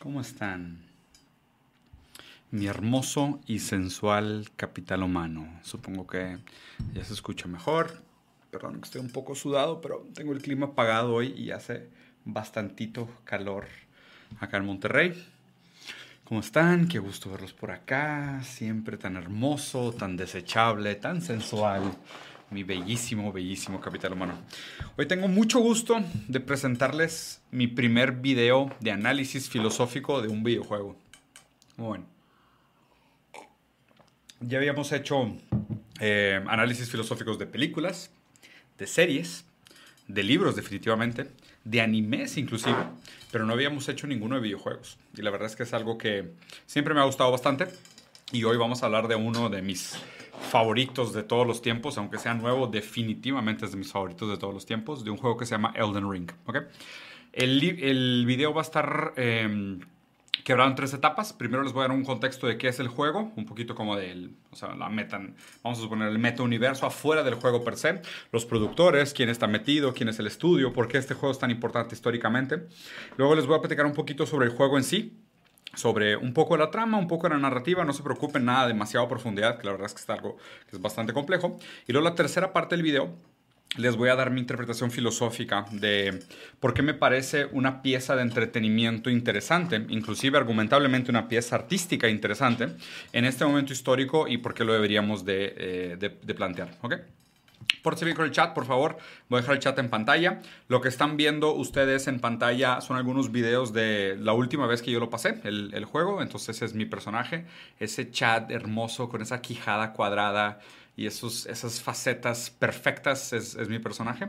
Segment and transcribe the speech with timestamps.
[0.00, 0.78] ¿Cómo están?
[2.50, 5.60] Mi hermoso y sensual capital humano.
[5.62, 6.38] Supongo que
[6.94, 8.02] ya se escucha mejor.
[8.50, 11.88] Perdón, estoy un poco sudado, pero tengo el clima apagado hoy y hace
[12.24, 13.66] bastantito calor
[14.40, 15.26] acá en Monterrey.
[16.24, 16.88] ¿Cómo están?
[16.88, 18.42] Qué gusto verlos por acá.
[18.44, 21.82] Siempre tan hermoso, tan desechable, tan sensual
[22.52, 24.34] mi bellísimo, bellísimo capital humano.
[24.96, 30.96] Hoy tengo mucho gusto de presentarles mi primer video de análisis filosófico de un videojuego.
[31.76, 32.04] Bueno,
[34.40, 35.34] ya habíamos hecho
[36.00, 38.10] eh, análisis filosóficos de películas,
[38.78, 39.46] de series,
[40.08, 41.28] de libros definitivamente,
[41.64, 42.76] de animes inclusive,
[43.30, 44.98] pero no habíamos hecho ninguno de videojuegos.
[45.16, 46.32] Y la verdad es que es algo que
[46.66, 47.68] siempre me ha gustado bastante.
[48.30, 49.94] Y hoy vamos a hablar de uno de mis
[50.42, 54.52] favoritos de todos los tiempos, aunque sea nuevo, definitivamente es de mis favoritos de todos
[54.52, 56.30] los tiempos, de un juego que se llama Elden Ring.
[56.46, 56.62] ¿okay?
[57.32, 59.78] El, video va a estar eh,
[60.44, 61.32] quebrado en tres etapas.
[61.32, 63.96] Primero les voy a dar un contexto de qué es el juego, un poquito como
[63.96, 64.32] del,
[64.78, 65.20] la meta,
[65.62, 69.46] vamos a suponer el meta universo afuera del juego per se, los productores, quién está
[69.46, 72.66] metido, quién es el estudio, por qué este juego es tan importante históricamente.
[73.16, 75.12] Luego les voy a platicar un poquito sobre el juego en sí,
[75.74, 79.58] sobre un poco la trama, un poco la narrativa, no se preocupen nada demasiado profundidad,
[79.58, 80.36] que la verdad es que es algo
[80.68, 81.58] que es bastante complejo.
[81.86, 83.14] Y luego la tercera parte del video
[83.76, 86.20] les voy a dar mi interpretación filosófica de
[86.60, 92.68] por qué me parece una pieza de entretenimiento interesante, inclusive argumentablemente una pieza artística interesante
[93.12, 96.76] en este momento histórico y por qué lo deberíamos de, eh, de, plantear.
[96.82, 96.94] ¿ok?
[97.82, 98.98] Pórtense bien con el chat, por favor.
[99.28, 100.40] Voy a dejar el chat en pantalla.
[100.68, 104.90] Lo que están viendo ustedes en pantalla son algunos videos de la última vez que
[104.90, 106.22] yo lo pasé, el, juego.
[106.22, 107.46] Entonces es mi personaje.
[107.78, 110.60] Ese chat hermoso con esa quijada cuadrada
[110.96, 114.28] y esos, esas facetas perfectas es, es mi personaje.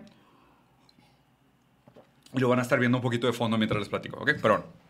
[2.34, 4.32] Y lo van a estar viendo un poquito de fondo mientras les platico, ¿ok?
[4.42, 4.83] Perdón.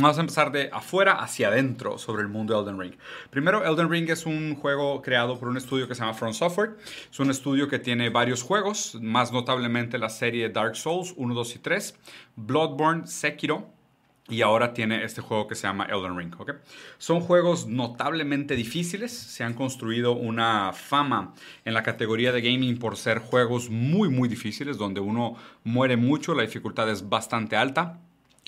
[0.00, 2.94] Vamos a empezar de afuera hacia adentro sobre el mundo de Elden Ring.
[3.30, 6.76] Primero, Elden Ring es un juego creado por un estudio que se llama From Software.
[7.10, 11.56] Es un estudio que tiene varios juegos, más notablemente la serie Dark Souls 1, 2
[11.56, 11.96] y 3,
[12.36, 13.72] Bloodborne, Sekiro,
[14.28, 16.32] y ahora tiene este juego que se llama Elden Ring.
[16.98, 19.10] Son juegos notablemente difíciles.
[19.10, 21.34] Se han construido una fama
[21.64, 25.34] en la categoría de gaming por ser juegos muy, muy difíciles, donde uno
[25.64, 27.98] muere mucho, la dificultad es bastante alta.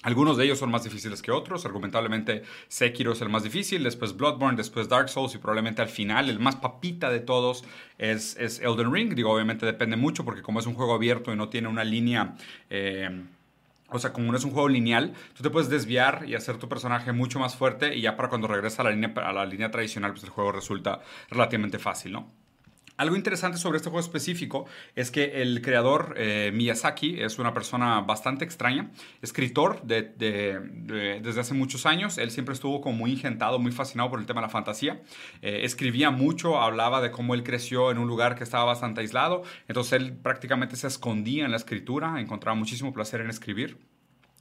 [0.02, 1.66] Algunos de ellos son más difíciles que otros.
[1.66, 6.30] Argumentablemente, Sekiro es el más difícil, después Bloodborne, después Dark Souls y probablemente al final,
[6.30, 7.64] el más papita de todos
[7.98, 9.14] es, es Elden Ring.
[9.14, 12.34] Digo, obviamente depende mucho porque como es un juego abierto y no tiene una línea...
[12.70, 13.24] Eh,
[13.92, 16.68] o sea, como no es un juego lineal, tú te puedes desviar y hacer tu
[16.68, 19.70] personaje mucho más fuerte y ya para cuando regresa a la línea, a la línea
[19.70, 22.30] tradicional, pues el juego resulta relativamente fácil, ¿no?
[23.00, 28.02] Algo interesante sobre este juego específico es que el creador eh, Miyazaki es una persona
[28.02, 28.90] bastante extraña,
[29.22, 32.18] escritor de, de, de, desde hace muchos años.
[32.18, 35.00] Él siempre estuvo como muy ingentado, muy fascinado por el tema de la fantasía.
[35.40, 39.44] Eh, escribía mucho, hablaba de cómo él creció en un lugar que estaba bastante aislado.
[39.66, 43.78] Entonces él prácticamente se escondía en la escritura, encontraba muchísimo placer en escribir.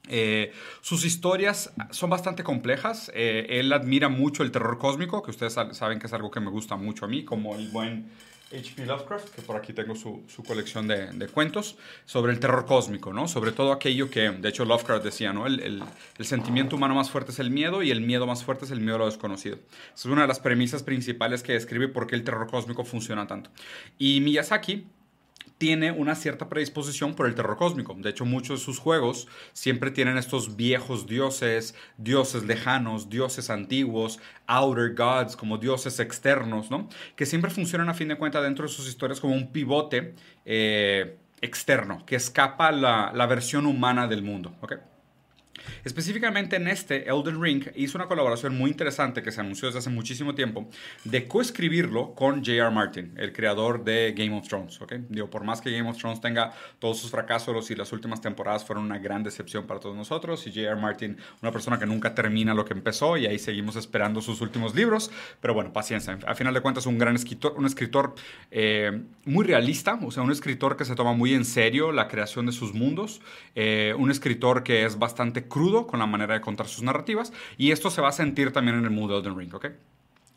[0.10, 3.10] Eh, sus historias son bastante complejas.
[3.16, 6.50] Eh, él admira mucho el terror cósmico, que ustedes saben que es algo que me
[6.50, 8.10] gusta mucho a mí, como el buen
[8.52, 8.86] H.P.
[8.86, 13.14] Lovecraft, que por aquí tengo su, su colección de, de, cuentos, sobre el terror cósmico,
[13.14, 13.28] ¿no?
[13.28, 15.46] Sobre todo aquello que, de hecho, Lovecraft decía, ¿no?
[15.46, 15.84] El, el,
[16.18, 18.82] el, sentimiento humano más fuerte es el miedo y el miedo más fuerte es el
[18.82, 19.58] miedo a lo desconocido.
[19.94, 23.28] Esa es una de las premisas principales que describe por qué el terror cósmico funciona
[23.28, 23.52] tanto.
[23.98, 24.86] Y Miyazaki
[25.60, 27.94] tiene una cierta predisposición por el terror cósmico.
[27.96, 34.20] De hecho, muchos de sus juegos siempre tienen estos viejos dioses, dioses lejanos, dioses antiguos,
[34.48, 36.88] outer gods, como dioses externos, ¿no?
[37.18, 40.16] Que siempre funcionan a fin de cuentas dentro de sus historias como un pivote
[40.46, 44.76] eh, externo, que escapa la, la versión humana del mundo, ¿ok?
[45.84, 49.90] Específicamente en este, Elden Ring hizo una colaboración muy interesante que se anunció desde hace
[49.90, 50.70] muchísimo tiempo
[51.04, 52.70] de coescribirlo con J.R.
[52.72, 54.82] Martin, el creador de Game of Thrones.
[54.82, 55.06] ¿okay?
[55.10, 58.64] Digo, por más que Game of Thrones tenga todos sus fracasos y las últimas temporadas
[58.64, 60.76] fueron una gran decepción para todos nosotros, y J.R.
[60.76, 64.76] Martin, una persona que nunca termina lo que empezó, y ahí seguimos esperando sus últimos
[64.76, 66.18] libros, pero bueno, paciencia.
[66.26, 68.16] A final de cuentas, un gran escritor, un escritor
[68.52, 72.46] eh, muy realista, o sea, un escritor que se toma muy en serio la creación
[72.46, 73.22] de sus mundos,
[73.56, 77.72] eh, un escritor que es bastante crudo con la manera de contar sus narrativas y
[77.72, 79.66] esto se va a sentir también en el mundo de Elden Ring, ¿ok?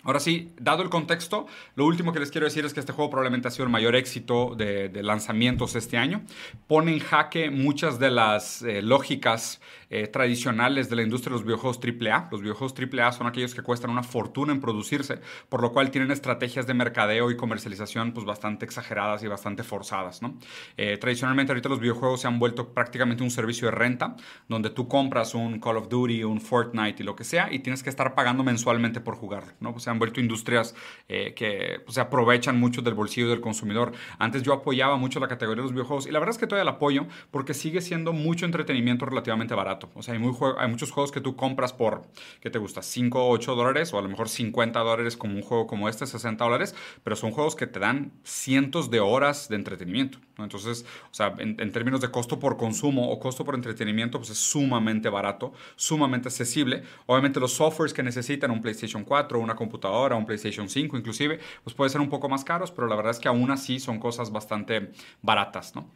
[0.05, 1.47] Ahora sí, dado el contexto,
[1.77, 3.95] lo último que les quiero decir es que este juego probablemente ha sido el mayor
[3.95, 6.23] éxito de, lanzamientos este año.
[6.67, 9.61] Pone en jaque muchas de las eh, lógicas
[9.91, 12.29] eh, tradicionales de la industria de los videojuegos AAA.
[12.33, 16.11] Los videojuegos AAA son aquellos que cuestan una fortuna en producirse, por lo cual tienen
[16.11, 20.21] estrategias de mercadeo y comercialización pues, bastante exageradas y bastante forzadas.
[20.23, 20.37] ¿no?
[20.79, 24.17] Eh, tradicionalmente ahorita los videojuegos se han vuelto prácticamente un servicio de renta,
[24.49, 27.83] donde tú compras un Call of Duty, un Fortnite y lo que sea, y tienes
[27.83, 29.53] que estar pagando mensualmente por jugarlo.
[29.93, 30.75] Han vuelto industrias
[31.09, 33.93] eh, que pues, se aprovechan mucho del bolsillo del consumidor.
[34.19, 36.65] Antes yo apoyaba mucho la categoría de los videojuegos y la verdad es que todavía
[36.65, 39.91] la apoyo porque sigue siendo mucho entretenimiento relativamente barato.
[39.95, 42.03] O sea, hay, muchos juegos que tú compras por,
[42.41, 42.83] ¿qué te gusta?
[42.83, 46.07] 5 o 8 dólares o a lo mejor 50 dólares como un juego como este,
[46.07, 46.75] 60 dólares,
[47.05, 50.19] pero son juegos que te dan cientos de horas de entretenimiento.
[50.39, 54.39] Entonces, o sea, en, términos de costo por consumo o costo por entretenimiento, pues es
[54.39, 56.83] sumamente barato, sumamente accesible.
[57.07, 61.75] Obviamente los softwares que necesitan un PlayStation 4, una computadora, un PlayStation 5 inclusive, pues
[61.75, 64.31] puede ser un poco más caros, pero la verdad es que aún así son cosas
[64.33, 65.89] bastante baratas, ¿no?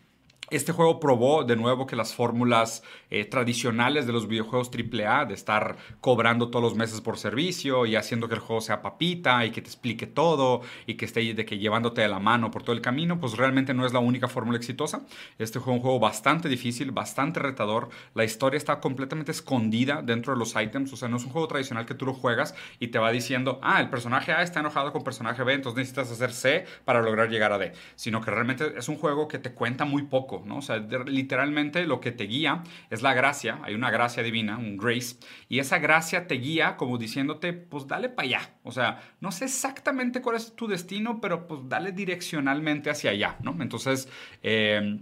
[0.49, 5.35] Este juego probó de nuevo que las fórmulas eh, tradicionales de los videojuegos AAA, de
[5.35, 9.51] estar cobrando todos los meses por servicio y haciendo que el juego sea papita y
[9.51, 12.77] que te explique todo y que esté de que llevándote de la mano por todo
[12.77, 15.05] el camino, pues realmente no es la única fórmula exitosa.
[15.37, 17.89] Este juego es un juego bastante difícil, bastante retador.
[18.15, 21.49] La historia está completamente escondida dentro de los items, o sea, no es un juego
[21.49, 24.93] tradicional que tú lo juegas y te va diciendo, ah, el personaje A está enojado
[24.93, 28.75] con personaje B, entonces necesitas hacer C para lograr llegar a D, sino que realmente
[28.77, 30.59] es un juego que te cuenta muy poco ¿no?
[30.59, 34.77] O sea, literalmente lo que te guía es la gracia, hay una gracia divina, un
[34.77, 35.17] grace,
[35.49, 38.51] y esa gracia te guía como diciéndote, pues dale para allá.
[38.63, 43.37] O sea, no sé exactamente cuál es tu destino, pero pues dale direccionalmente hacia allá,
[43.43, 43.57] ¿no?
[43.61, 44.09] Entonces,
[44.43, 45.01] eh,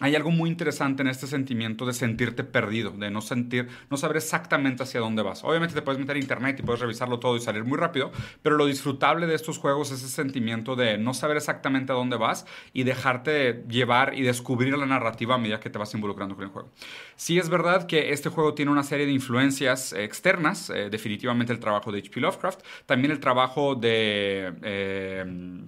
[0.00, 4.16] hay algo muy interesante en este sentimiento de sentirte perdido, de no sentir, no saber
[4.16, 5.44] exactamente hacia dónde vas.
[5.44, 8.10] Obviamente te puedes meter a internet y puedes revisarlo todo y salir muy rápido,
[8.42, 12.16] pero lo disfrutable de estos juegos es ese sentimiento de no saber exactamente a dónde
[12.16, 16.44] vas y dejarte llevar y descubrir la narrativa a medida que te vas involucrando con
[16.44, 16.70] el juego.
[17.16, 21.60] Sí es verdad que este juego tiene una serie de influencias externas, eh, definitivamente el
[21.60, 22.20] trabajo de H.P.
[22.20, 24.54] Lovecraft, también el trabajo de...
[24.62, 25.66] Eh,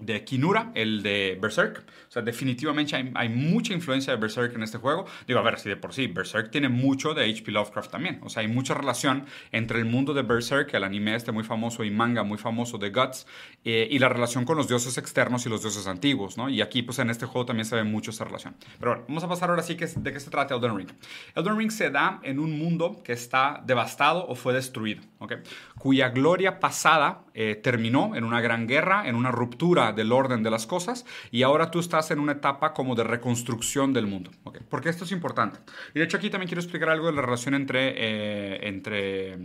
[0.00, 1.84] de Kinura, el de Berserk.
[2.08, 5.06] O sea, definitivamente hay, mucha influencia de Berserk en este juego.
[5.26, 7.52] Digo, a ver, si de por sí, Berserk tiene mucho de H.P.
[7.52, 8.20] Lovecraft también.
[8.22, 11.84] O sea, hay mucha relación entre el mundo de Berserk, el anime este muy famoso
[11.84, 13.26] y manga muy famoso de Guts,
[13.64, 16.48] eh, y la relación con los dioses externos y los dioses antiguos, ¿no?
[16.48, 18.56] Y aquí, pues en este juego también se ve mucho esa relación.
[18.78, 20.90] Pero bueno, vamos a pasar ahora sí que, de qué se trata Elden Ring.
[21.34, 25.34] Elden Ring se da en un mundo que está devastado o fue destruido, ¿ok?
[25.78, 30.50] Cuya gloria pasada eh, terminó en una gran guerra, en una ruptura del orden de
[30.50, 34.30] las cosas, y ahora tú estás en una etapa como de reconstrucción del mundo.
[34.68, 35.60] Porque esto es importante.
[35.94, 39.38] Y de hecho aquí también quiero explicar algo de la relación entre, eh, entre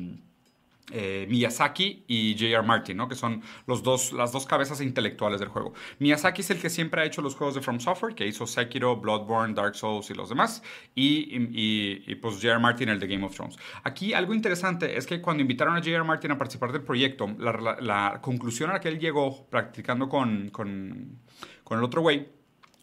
[0.92, 2.62] eh, Miyazaki y J.R.
[2.62, 3.08] Martin, ¿no?
[3.08, 5.74] que son los dos, las dos cabezas intelectuales del juego.
[6.00, 8.96] Miyazaki es el que siempre ha hecho los juegos de From Software, que hizo Sekiro,
[8.98, 10.62] Bloodborne, Dark Souls y los demás,
[10.94, 12.60] y, y, pues J.R.
[12.60, 13.58] Martin el de Game of Thrones.
[13.84, 16.04] Aquí algo interesante es que cuando invitaron a J.R.
[16.04, 21.20] Martin a participar del proyecto, la, conclusión a la que él llegó practicando con, con,
[21.64, 22.28] con el otro güey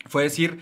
[0.07, 0.59] fue decir,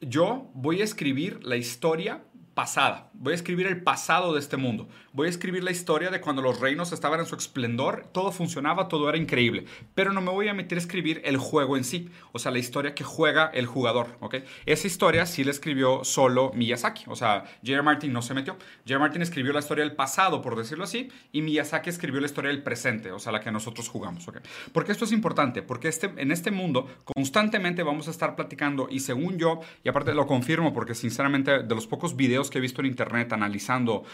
[0.00, 2.22] yo voy a escribir la historia
[2.54, 3.10] pasada.
[3.14, 4.88] Voy a escribir el pasado de este mundo.
[5.12, 8.88] Voy a escribir la historia de cuando los reinos estaban en su esplendor, todo funcionaba,
[8.88, 9.64] todo era increíble.
[9.94, 12.58] Pero no me voy a meter a escribir el juego en sí, o sea, la
[12.58, 14.36] historia que juega el jugador, ¿ok?
[14.66, 17.82] Esa historia sí la escribió solo Miyazaki, o sea, J.R.
[17.82, 18.54] Martin no se metió.
[18.54, 18.98] J.R.
[18.98, 22.62] Martin escribió la historia del pasado, por decirlo así, y Miyazaki escribió la historia del
[22.62, 24.38] presente, o sea, la que nosotros jugamos, ¿ok?
[24.72, 29.00] Porque esto es importante, porque este, en este mundo constantemente vamos a estar platicando y
[29.00, 32.80] según yo, y aparte lo confirmo porque sinceramente de los pocos videos que he visto
[32.80, 34.04] en internet analizando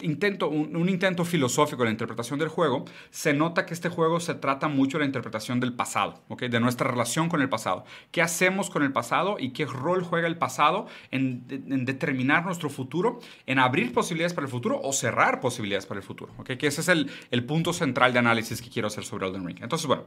[0.00, 4.34] intento, un, intento filosófico de la interpretación del juego, se nota que este juego se
[4.34, 6.48] trata mucho de la interpretación del pasado, ¿okay?
[6.48, 7.84] de nuestra relación con el pasado.
[8.10, 11.46] ¿Qué hacemos con el pasado y qué rol juega el pasado en,
[11.84, 16.32] determinar nuestro futuro, en abrir posibilidades para el futuro o cerrar posibilidades para el futuro?
[16.38, 16.56] ¿okay?
[16.56, 19.58] Que ese es el, el punto central de análisis que quiero hacer sobre Elden Ring.
[19.62, 20.04] Entonces, bueno.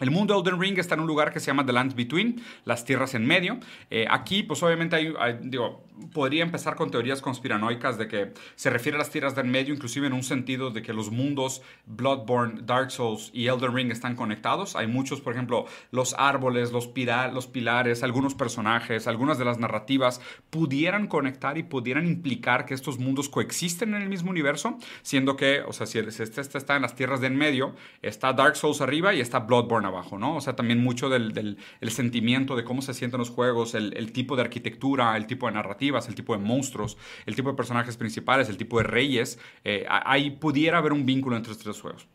[0.00, 2.84] El mundo Elden Ring está en un lugar que se llama The Lands Between, las
[2.84, 3.58] tierras en medio.
[3.90, 4.96] Eh, aquí, pues obviamente
[5.42, 9.74] digo, podría empezar con teorías conspiranoicas de que se refiere a las tierras del medio,
[9.74, 14.14] inclusive en un sentido de que los mundos Bloodborne, Dark Souls y Elden Ring están
[14.14, 14.76] conectados.
[14.76, 16.90] Hay muchos, por ejemplo, los árboles, los,
[17.32, 22.98] los pilares, algunos personajes, algunas de las narrativas pudieran conectar y pudieran implicar que estos
[22.98, 26.82] mundos coexisten en el mismo universo, siendo que, o sea, si este, este está en
[26.82, 30.36] las tierras del medio, está Dark Souls arriba y está Bloodborne abajo, ¿no?
[30.36, 34.42] O sea, también mucho del, sentimiento de cómo se sienten los juegos, el, tipo de
[34.42, 38.56] arquitectura, el tipo de narrativas, el tipo de monstruos, el tipo de personajes principales, el
[38.56, 39.38] tipo de reyes.
[39.64, 42.06] Eh, ahí pudiera haber un vínculo entre estos tres juegos.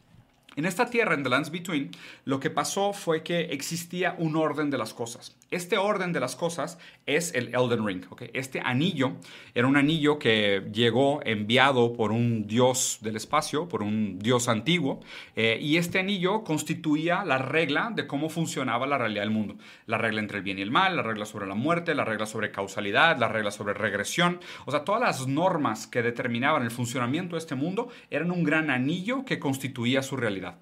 [0.56, 1.90] En esta tierra, en The Lands Between,
[2.26, 5.36] lo que pasó fue que existía un orden de las cosas.
[5.54, 8.06] Este orden de las cosas es el Elden Ring.
[8.34, 9.18] Este anillo
[9.54, 15.02] era un anillo que llegó enviado por un dios del espacio, por un dios antiguo,
[15.36, 19.56] eh, y este anillo constituía la regla de cómo funcionaba la realidad del mundo.
[19.86, 22.26] La regla entre el bien y el mal, la regla sobre la muerte, la regla
[22.26, 24.40] sobre causalidad, la regla sobre regresión.
[24.66, 28.72] O sea, todas las normas que determinaban el funcionamiento de este mundo eran un gran
[28.72, 30.58] anillo que constituía su realidad.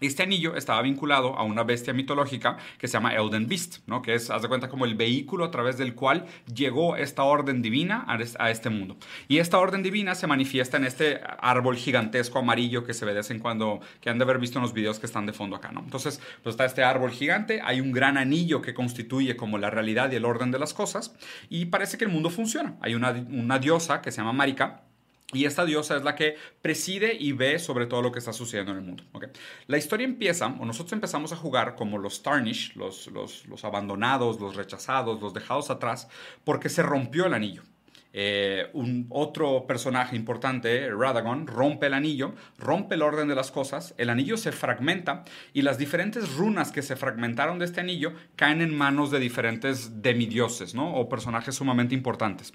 [0.00, 4.02] Este anillo estaba vinculado a una bestia mitológica que se llama Elden Beast, ¿no?
[4.02, 7.62] que es, haz de cuenta, como el vehículo a través del cual llegó esta orden
[7.62, 8.96] divina a este mundo.
[9.28, 13.24] Y esta orden divina se manifiesta en este árbol gigantesco amarillo que se ve de
[13.30, 15.70] en cuando, que han de haber visto en los videos que están de fondo acá.
[15.70, 15.80] ¿no?
[15.80, 20.10] Entonces, pues está este árbol gigante, hay un gran anillo que constituye como la realidad
[20.10, 21.14] y el orden de las cosas,
[21.48, 22.76] y parece que el mundo funciona.
[22.80, 24.82] Hay una, una diosa que se llama Marika,
[25.34, 28.72] y esta diosa es la que preside y ve sobre todo lo que está sucediendo
[28.72, 29.04] en el mundo.
[29.66, 34.56] La historia empieza, o nosotros empezamos a jugar como los Tarnish, los, los, abandonados, los
[34.56, 36.08] rechazados, los dejados atrás,
[36.44, 37.62] porque se rompió el anillo.
[38.16, 43.92] Eh, un otro personaje importante, Radagon, rompe el anillo, rompe el orden de las cosas,
[43.98, 48.62] el anillo se fragmenta y las diferentes runas que se fragmentaron de este anillo caen
[48.62, 50.94] en manos de diferentes demidioses, ¿no?
[50.94, 52.52] O personajes sumamente importantes.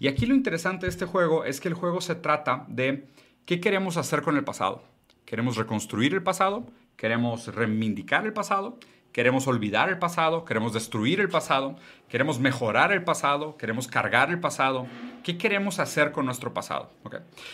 [0.00, 3.06] Y aquí lo interesante de este juego es que el juego se trata de
[3.44, 4.82] qué queremos hacer con el pasado.
[5.26, 6.66] ¿Queremos reconstruir el pasado?
[6.96, 8.78] ¿Queremos reivindicar el pasado?
[9.12, 11.76] Queremos olvidar el pasado, queremos destruir el pasado,
[12.08, 14.86] queremos mejorar el pasado, queremos cargar el pasado.
[15.22, 16.90] ¿Qué queremos hacer con nuestro pasado?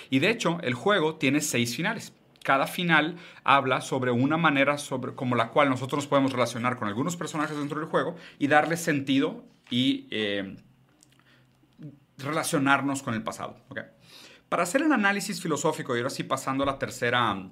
[0.09, 2.13] Y de hecho, el juego tiene seis finales.
[2.45, 6.87] Cada final habla sobre una manera sobre, como la cual nosotros nos podemos relacionar con
[6.87, 10.57] algunos personajes dentro del juego y darle sentido y eh,
[12.19, 13.57] relacionarnos con el pasado.
[14.49, 17.51] Para hacer el análisis filosófico y ahora sí pasando a la tercera,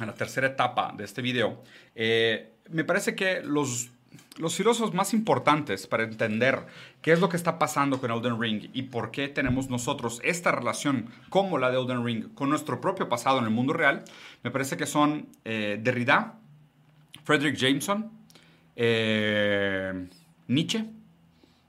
[0.00, 1.62] a la tercera etapa de este video,
[1.94, 3.90] eh, me parece que los,
[4.38, 6.60] los filósofos más importantes para entender
[7.02, 10.50] qué es lo que está pasando con Elden Ring y por qué tenemos nosotros esta
[10.52, 14.04] relación como la de Elden Ring con nuestro propio pasado en el mundo real,
[14.42, 16.38] me parece que son eh, Derrida,
[17.24, 18.10] Frederick Jameson,
[18.76, 20.08] eh,
[20.48, 20.84] Nietzsche,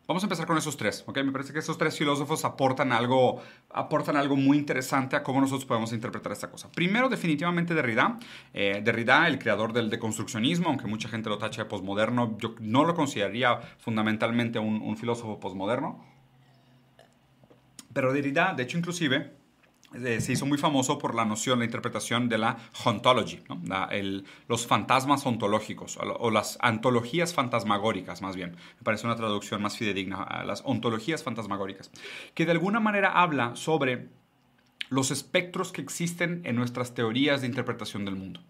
[0.08, 1.18] Vamos a empezar con esos tres, ¿ok?
[1.24, 5.66] Me parece que esos tres filósofos aportan algo, aportan algo muy interesante a cómo nosotros
[5.66, 6.72] podemos interpretar esta cosa.
[6.72, 8.20] Primero, definitivamente Derrida.
[8.54, 12.86] Eh, Derrida, el creador del deconstruccionismo, aunque mucha gente lo tacha de posmoderno, yo no
[12.86, 16.06] lo consideraría fundamentalmente un, un filósofo posmoderno.
[17.92, 19.34] Pero Derrida, de hecho, inclusive,
[19.94, 23.40] se hizo muy famoso por la noción, la interpretación de la ontology,
[24.48, 28.52] los fantasmas ontológicos o, las antologías fantasmagóricas, más bien.
[28.52, 31.92] Me parece una traducción más fidedigna a las ontologías fantasmagóricas,
[32.34, 34.10] que de alguna manera habla sobre
[34.90, 38.42] los espectros que existen en nuestras teorías de interpretación del mundo,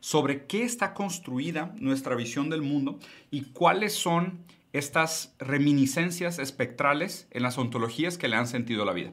[0.00, 2.98] sobre qué está construida nuestra visión del mundo
[3.30, 9.12] y cuáles son estas reminiscencias espectrales en las ontologías que le han sentido la vida.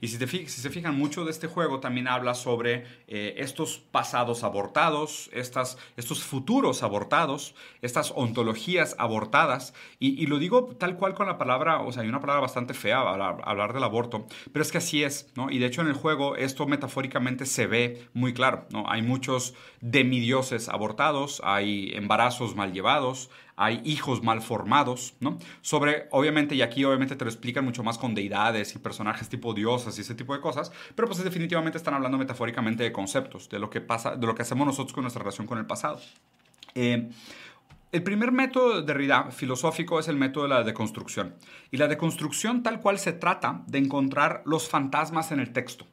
[0.00, 4.42] Y si, si, se fijan, mucho de este juego también habla sobre eh, estos pasados
[4.42, 9.74] abortados, estas, estos futuros abortados, estas ontologías abortadas.
[9.98, 13.00] Y, lo digo tal cual con la palabra, o sea, hay una palabra bastante fea
[13.00, 15.30] hablar, hablar del aborto, pero es que así es.
[15.36, 15.50] ¿no?
[15.50, 18.66] Y de hecho en el juego esto metafóricamente se ve muy claro.
[18.70, 18.88] ¿no?
[18.88, 19.52] Hay muchos
[19.90, 25.38] demidioses abortados, hay embarazos mal llevados, hay hijos mal formados, ¿no?
[25.62, 29.54] Sobre, obviamente, y aquí obviamente te lo explican mucho más con deidades y personajes tipo
[29.54, 33.60] diosas y ese tipo de cosas, pero pues definitivamente están hablando metafóricamente de conceptos, de
[33.60, 36.00] lo que pasa, de lo que hacemos nosotros con nuestra relación con el pasado.
[36.74, 37.08] Eh,
[37.92, 41.36] el primer método de Derrida filosófico es el método de la deconstrucción.
[41.70, 45.86] Y la deconstrucción tal cual se trata de encontrar los fantasmas en el texto.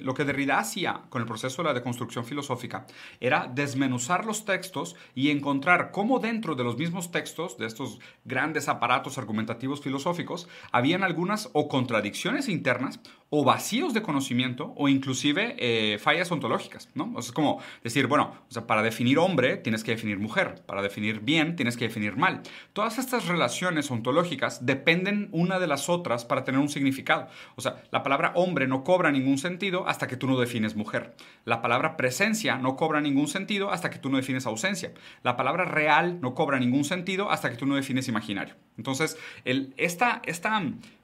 [0.00, 2.86] Lo que Derrida hacía con el proceso de la deconstrucción filosófica
[3.20, 8.68] era desmenuzar los textos y encontrar cómo dentro de los mismos textos, de estos grandes
[8.68, 13.00] aparatos argumentativos filosóficos, habían algunas o contradicciones internas
[13.34, 16.90] o vacíos de conocimiento o inclusive eh, fallas ontológicas.
[16.94, 17.18] ¿no?
[17.18, 18.36] es como decir, bueno,
[18.66, 22.42] para definir hombre tienes que definir mujer, para definir bien tienes que definir mal.
[22.74, 27.26] Todas estas relaciones ontológicas dependen una de las otras para tener un significado.
[27.56, 31.16] O sea, la palabra hombre no cobra ningún sentido hasta que tú no defines mujer.
[31.46, 34.92] La palabra presencia no cobra ningún sentido hasta que tú no defines ausencia.
[35.22, 38.56] La palabra real no cobra ningún sentido hasta que tú no defines imaginario.
[38.76, 40.54] Entonces, el, esta, esta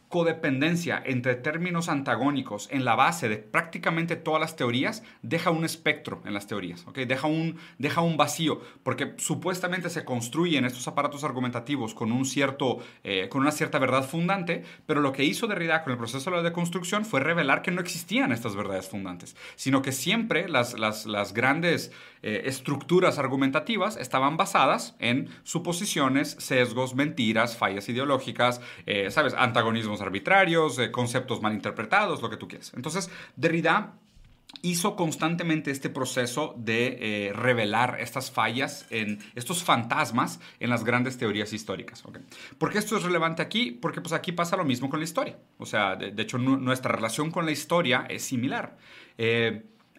[0.09, 6.23] codependencia entre términos antagónicos en la base de prácticamente todas las teorías deja un espectro
[6.25, 6.99] en las teorías, ¿ok?
[7.01, 12.79] deja, un, deja un vacío, porque supuestamente se construyen estos aparatos argumentativos con, un cierto,
[13.05, 16.37] eh, con una cierta verdad fundante, pero lo que hizo Derrida con el proceso de
[16.37, 21.07] la deconstrucción fue revelar que no existían estas verdades fundantes, sino que siempre las, las,
[21.07, 29.35] las grandes eh, estructuras argumentativas estaban basadas en suposiciones, sesgos, mentiras, fallas ideológicas, eh, ¿sabes?
[29.35, 32.73] Antagonismos arbitrarios, eh, conceptos mal interpretados, lo que tú quieras.
[32.75, 33.95] Entonces, Derrida
[34.63, 41.53] hizo constantemente este proceso de revelar estas fallas, en estos fantasmas en las grandes teorías
[41.53, 42.03] históricas.
[42.57, 43.73] ¿Por qué esto es relevante aquí?
[43.73, 45.37] Porque pues aquí pasa lo mismo con la historia.
[45.59, 48.79] O sea, de, hecho, nuestra relación con la historia es similar.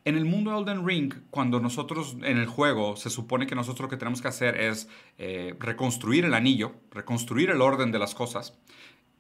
[0.06, 3.82] En el mundo de Elden Ring, cuando nosotros en el juego se supone que nosotros
[3.82, 4.88] lo que tenemos que hacer es
[5.18, 8.58] eh, reconstruir el anillo, reconstruir el orden de las cosas,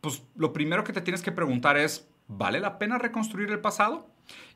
[0.01, 4.07] pues lo primero que te tienes que preguntar es, ¿vale la pena reconstruir el pasado?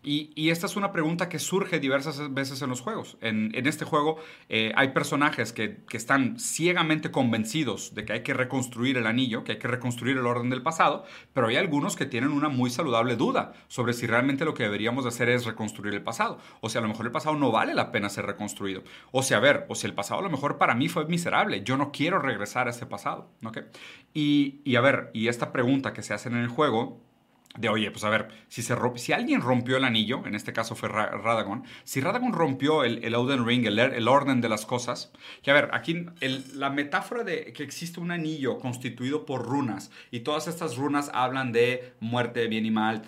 [0.05, 3.17] Y, esta es una pregunta que surge diversas veces en los juegos.
[3.21, 4.17] En, este juego
[4.49, 9.53] eh, hay personajes que, están ciegamente convencidos de que hay que reconstruir el anillo, que
[9.53, 13.15] hay que reconstruir el orden del pasado, pero hay algunos que tienen una muy saludable
[13.15, 16.39] duda sobre si realmente lo que deberíamos hacer es reconstruir el pasado.
[16.59, 18.83] O sea, a lo mejor el pasado no vale la pena ser reconstruido.
[19.11, 21.63] O sea, a ver, o si el pasado a lo mejor para mí fue miserable,
[21.63, 23.31] yo no quiero regresar a ese pasado.
[24.13, 27.01] Y, y a ver, y esta pregunta que se hace en el juego
[27.57, 30.75] de, oye, pues a ver, si, se si alguien rompió el anillo, en este caso
[30.75, 35.11] fue Radagon, si Radagon rompió el, el Ring, el, el, orden de las cosas,
[35.43, 36.05] que a ver, aquí
[36.55, 41.51] la metáfora de que existe un anillo constituido por runas y todas estas runas hablan
[41.51, 43.03] de muerte, bien y mal,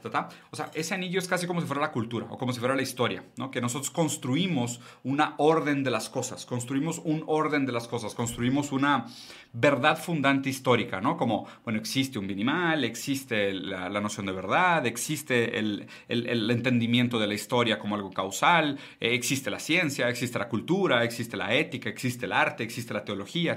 [0.51, 2.75] o sea, ese anillo es casi como si fuera la cultura o como si fuera
[2.75, 3.49] la historia, ¿no?
[3.49, 8.71] Que nosotros construimos una orden de las cosas, construimos un orden de las cosas, construimos
[8.71, 9.07] una
[9.53, 11.17] verdad fundante histórica, ¿no?
[11.17, 15.87] Como, bueno, existe un bien y mal, existe la, la noción de verdad, existe el,
[16.09, 21.37] entendimiento de la historia como algo causal, eh, existe la ciencia, existe la cultura, existe
[21.37, 23.55] la ética, existe el arte, existe la teología,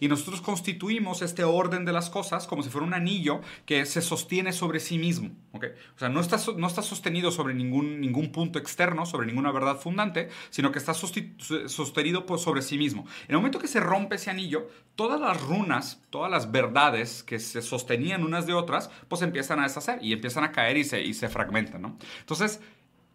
[0.00, 4.02] y nosotros constituimos este orden de las cosas como si fuera un anillo que se
[4.02, 5.30] sostiene sobre sí mismo.
[5.52, 5.70] ¿okay?
[5.94, 9.78] O sea, no está, no está sostenido sobre ningún, ningún punto externo, sobre ninguna verdad
[9.78, 13.06] fundante, sino que está sostenido por sobre sí mismo.
[13.24, 17.38] En el momento que se rompe ese anillo, todas las runas, todas las verdades que
[17.38, 21.02] se sostenían unas de otras, pues empiezan a deshacer y empiezan a caer y se,
[21.02, 21.96] y se fragmentan, ¿no?
[22.20, 22.60] Entonces,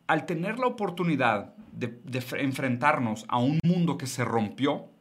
[0.07, 1.99] al tener la oportunidad de
[2.37, 4.92] enfrentarnos a un mundo que se rompió,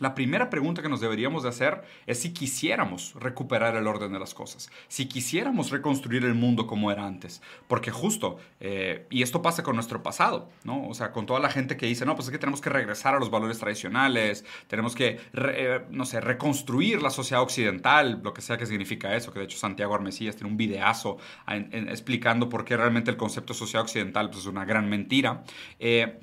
[0.00, 4.18] la primera pregunta que nos deberíamos de hacer es si quisiéramos recuperar el orden de
[4.18, 9.40] las cosas, si quisiéramos reconstruir el mundo como era antes, porque justo, eh, y esto
[9.40, 10.88] pasa con nuestro pasado, ¿no?
[10.88, 13.14] O sea, con toda la gente que dice, no, pues es que tenemos que regresar
[13.14, 18.42] a los valores tradicionales, tenemos que, eh, no sé, reconstruir la sociedad occidental, lo que
[18.42, 22.76] sea que significa eso, que de hecho Santiago Armesías tiene un videazo explicando por qué
[22.76, 25.44] realmente el concepto de sociedad occidental pues, es una gran mentira.
[25.78, 26.18] Eh,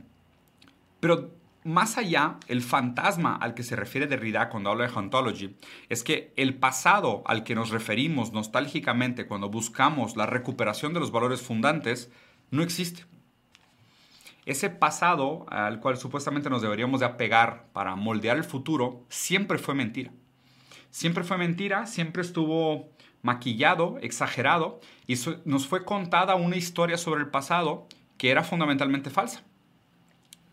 [1.00, 5.56] pero más allá, el fantasma al que se refiere Derrida cuando habla de Hauntology
[5.90, 11.12] es que el pasado al que nos referimos nostálgicamente cuando buscamos la recuperación de los
[11.12, 12.12] valores fundantes
[12.50, 13.06] no existe.
[14.48, 19.76] Ese pasado al cual supuestamente nos deberíamos de apegar para moldear el futuro siempre fue
[19.76, 20.12] mentira.
[20.90, 22.90] Siempre fue mentira, siempre estuvo
[23.22, 25.14] maquillado, exagerado y
[25.46, 29.44] nos fue contada una historia sobre el pasado que era fundamentalmente falsa.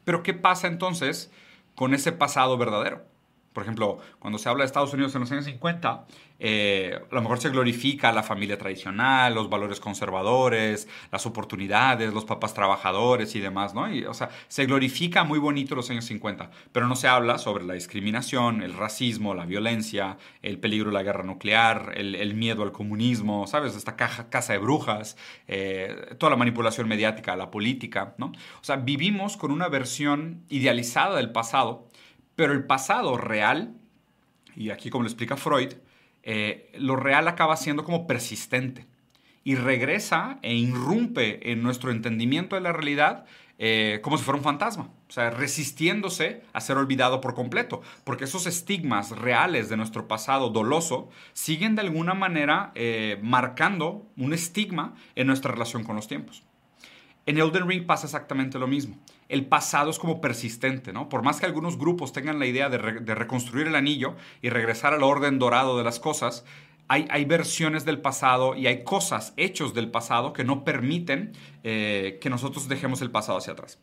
[0.09, 1.31] Pero ¿qué pasa entonces
[1.75, 3.05] con ese pasado verdadero?
[3.53, 6.07] Por ejemplo, cuando se habla de Estados Unidos en los años 50,
[6.41, 12.25] eh, a lo mejor se glorifica la familia tradicional, los valores conservadores, las oportunidades, los
[12.25, 13.89] papás trabajadores y demás, ¿no?
[14.09, 17.75] o sea, se glorifica muy bonito los años 50, pero no se habla sobre la
[17.75, 23.47] discriminación, el racismo, la violencia, el peligro de la guerra nuclear, el, miedo al comunismo,
[23.49, 23.75] ¿sabes?
[23.75, 25.17] Esta caja, casa de brujas,
[25.49, 28.27] eh, toda la manipulación mediática, la política, ¿no?
[28.27, 31.88] O sea, vivimos con una versión idealizada del pasado
[32.39, 33.75] pero el pasado real,
[34.55, 35.73] y aquí como lo explica Freud,
[36.23, 38.87] eh, lo real acaba siendo como persistente
[39.43, 43.25] y regresa e irrumpe en nuestro entendimiento de la realidad
[43.59, 48.23] eh, como si fuera un fantasma, o sea, resistiéndose a ser olvidado por completo, porque
[48.23, 54.95] esos estigmas reales de nuestro pasado doloso siguen de alguna manera eh, marcando un estigma
[55.17, 56.45] en nuestra relación con los tiempos.
[57.27, 58.97] En Elden Ring pasa exactamente lo mismo.
[59.29, 61.09] El pasado es como persistente, ¿no?
[61.09, 65.03] Por más que algunos grupos tengan la idea de, reconstruir el anillo y regresar al
[65.03, 66.45] orden dorado de las cosas,
[66.91, 72.31] hay, versiones del pasado y hay cosas, hechos del pasado que no permiten eh, que
[72.31, 73.79] nosotros dejemos el pasado hacia atrás.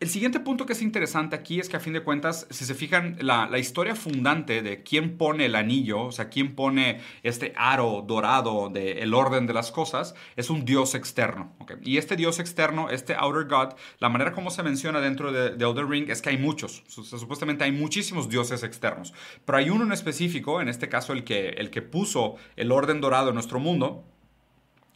[0.00, 2.74] El siguiente punto que es interesante aquí es que a fin de cuentas, si se
[2.74, 8.02] fijan, la, historia fundante de quién pone el anillo, o sea, quién pone este aro
[8.06, 11.54] dorado del orden de las cosas, es un dios externo.
[11.82, 15.64] Y este dios externo, este Outer God, la manera como se menciona dentro de, de
[15.66, 16.82] Elder Ring es que hay muchos.
[16.88, 19.12] supuestamente hay muchísimos dioses externos.
[19.44, 23.02] Pero hay uno en específico, en este caso el que, el que puso el orden
[23.02, 24.06] dorado en nuestro mundo,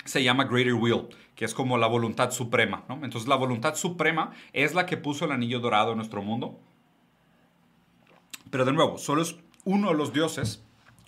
[0.04, 2.84] se llama Greater Will, que es como la voluntad suprema.
[2.88, 2.96] ¿no?
[3.02, 6.58] Entonces la voluntad suprema es la que puso el anillo dorado en nuestro mundo.
[8.50, 10.64] Pero de nuevo, solo es uno de los dioses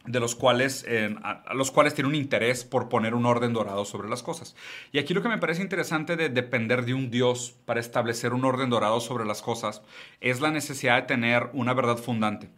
[0.07, 0.87] de los cuales,
[1.23, 4.55] a, los cuales tiene un interés por poner un orden dorado sobre las cosas.
[4.93, 8.45] Y aquí lo que me parece interesante de depender de un dios para establecer un
[8.45, 9.83] orden dorado sobre las cosas
[10.21, 12.51] es la necesidad de tener una verdad fundante.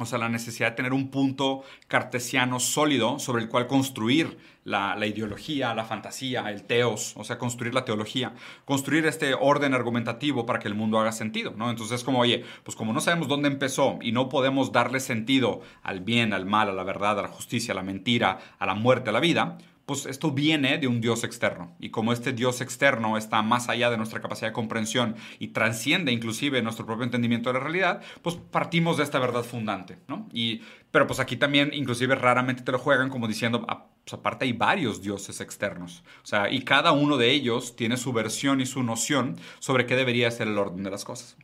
[0.00, 5.06] O sea, la necesidad de tener un punto cartesiano sólido sobre el cual construir la,
[5.06, 8.32] ideología, la fantasía, el teos, o sea, construir la teología,
[8.64, 11.70] construir este orden argumentativo para que el mundo haga sentido, ¿no?
[11.70, 15.60] Entonces es como, oye, pues como no sabemos dónde empezó y no podemos darle sentido
[15.82, 18.74] al bien, al mal, a la verdad, a la justicia, a la mentira, a la
[18.74, 19.58] muerte, a la vida,
[19.90, 21.74] pues esto viene de un Dios externo.
[21.80, 26.12] Y como este Dios externo está más allá de nuestra capacidad de comprensión y transciende
[26.12, 30.28] inclusive nuestro propio entendimiento de la realidad, pues partimos de esta verdad fundante, ¿no?
[30.32, 34.44] Y, pero pues aquí también inclusive raramente te lo juegan como diciendo, ah, pues aparte
[34.44, 36.04] hay varios dioses externos.
[36.22, 39.96] O sea, y cada uno de ellos tiene su versión y su noción sobre qué
[39.96, 41.36] debería ser el orden de las cosas.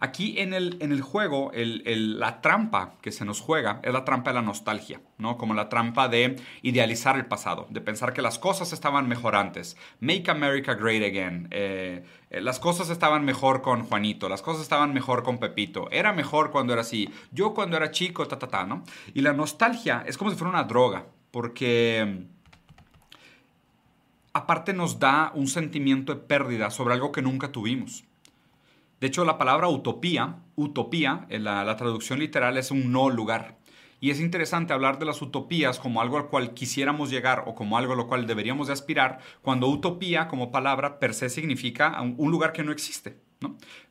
[0.00, 4.30] Aquí en el, en el juego, la trampa que se nos juega es la trampa
[4.30, 5.36] de la nostalgia, ¿no?
[5.36, 9.76] Como la trampa de idealizar el pasado, de pensar que las cosas estaban mejor antes.
[10.00, 11.48] Make America Great Again.
[11.50, 16.12] Eh, eh, las cosas estaban mejor con Juanito, las cosas estaban mejor con Pepito, era
[16.12, 18.82] mejor cuando era así, yo cuando era chico, ta, ta, ta, ¿no?
[19.14, 22.26] Y la nostalgia es como si fuera una droga, porque
[24.32, 28.04] aparte nos da un sentimiento de pérdida sobre algo que nunca tuvimos.
[29.00, 33.58] De hecho, la palabra utopía, utopía, en la, traducción literal es un no lugar.
[34.00, 37.78] Y es interesante hablar de las utopías como algo al cual quisiéramos llegar o como
[37.78, 42.30] algo a lo cual deberíamos de aspirar, cuando utopía como palabra per se significa un
[42.30, 43.26] lugar que no existe.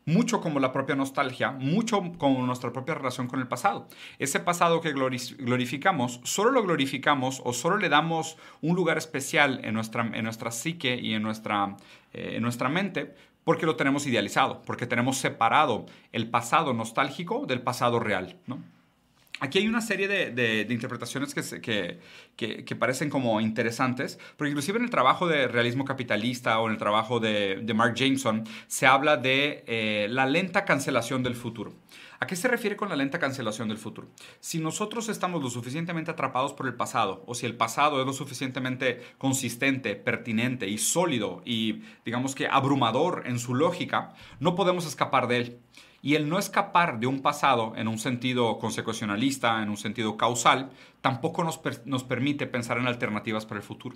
[0.05, 3.87] Mucho como la propia nostalgia, mucho como nuestra propia relación con el pasado.
[4.19, 9.73] Ese pasado que glorificamos, solo lo glorificamos o solo le damos un lugar especial en
[9.73, 11.77] nuestra, en nuestra psique y en nuestra,
[12.13, 13.15] eh, en nuestra mente
[13.45, 18.37] porque lo tenemos idealizado, porque tenemos separado el pasado nostálgico del pasado real.
[19.41, 25.27] Aquí hay una serie de, interpretaciones que, parecen como interesantes, porque inclusive en el trabajo
[25.27, 30.25] de realismo capitalista o en el trabajo de, Mark Jameson se habla de eh, la
[30.25, 31.73] lenta cancelación del futuro.
[32.25, 34.07] ¿A qué se refiere con la lenta cancelación del futuro?
[34.39, 38.13] Si nosotros estamos lo suficientemente atrapados por el pasado, o si el pasado es lo
[38.13, 45.27] suficientemente consistente, pertinente y sólido y digamos que abrumador en su lógica, no podemos escapar
[45.27, 45.59] de él.
[46.05, 50.69] Y el no escapar de un pasado en un sentido consecuencialista, en un sentido causal,
[51.01, 53.95] tampoco nos, nos, permite pensar en alternativas para el futuro.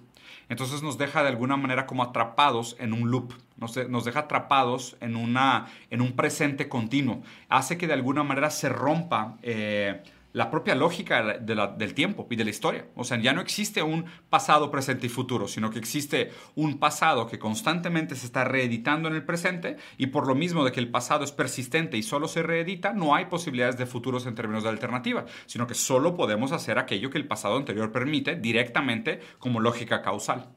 [0.50, 4.98] Entonces nos deja de alguna manera como atrapados en un loop, nos, nos deja atrapados
[5.02, 9.38] en, una, en un presente continuo, hace que de alguna manera se rompa.
[9.44, 10.02] Eh,
[10.34, 12.86] la propia lógica del tiempo y de la historia.
[12.96, 17.28] O sea, ya no existe un pasado, presente y futuro, sino que existe un pasado
[17.28, 20.90] que constantemente se está reeditando en el presente y por lo mismo de que el
[20.90, 24.70] pasado es persistente y solo se reedita, no hay posibilidades de futuros en términos de
[24.70, 30.02] alternativa, sino que solo podemos hacer aquello que el pasado anterior permite directamente como lógica
[30.02, 30.50] causal.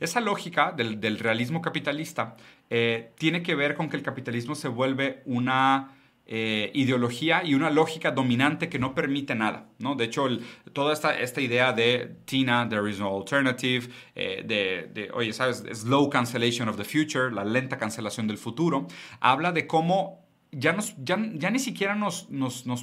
[0.00, 2.36] Esa lógica del, realismo capitalista
[2.70, 5.92] eh, tiene que ver con que el capitalismo se vuelve una
[6.26, 9.68] eh, ideología y una lógica dominante que no permite nada.
[9.78, 9.94] ¿no?
[9.94, 10.26] De hecho,
[10.72, 15.64] toda esta, idea de Tina, there is no alternative, eh, de, oye, ¿sabes?
[15.72, 18.86] Slow cancellation of the future, la lenta cancelación del futuro,
[19.20, 22.26] habla de cómo ya, ni siquiera nos,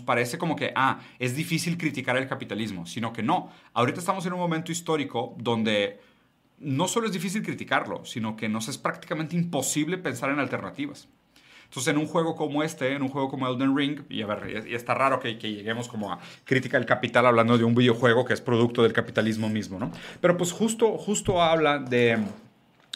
[0.05, 3.49] parece como que, ah, es difícil criticar el capitalismo, sino que no.
[3.73, 5.99] Ahorita estamos en un momento histórico donde
[6.59, 11.07] no solo es difícil criticarlo, sino que nos es prácticamente imposible pensar en alternativas.
[11.71, 14.67] Entonces, en un juego como este, en un juego como Elden Ring, y a ver,
[14.67, 18.25] y está raro que, que, lleguemos como a crítica del capital hablando de un videojuego
[18.25, 19.89] que es producto del capitalismo mismo, ¿no?
[20.19, 22.11] Pero pues justo, justo habla de,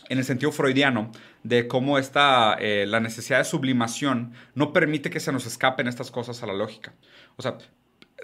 [0.10, 1.10] en el sentido freudiano,
[1.44, 6.12] de cómo está eh, la necesidad de sublimación no permite que se nos escapen estas
[6.12, 6.94] cosas a la lógica.
[7.38, 7.58] O sea,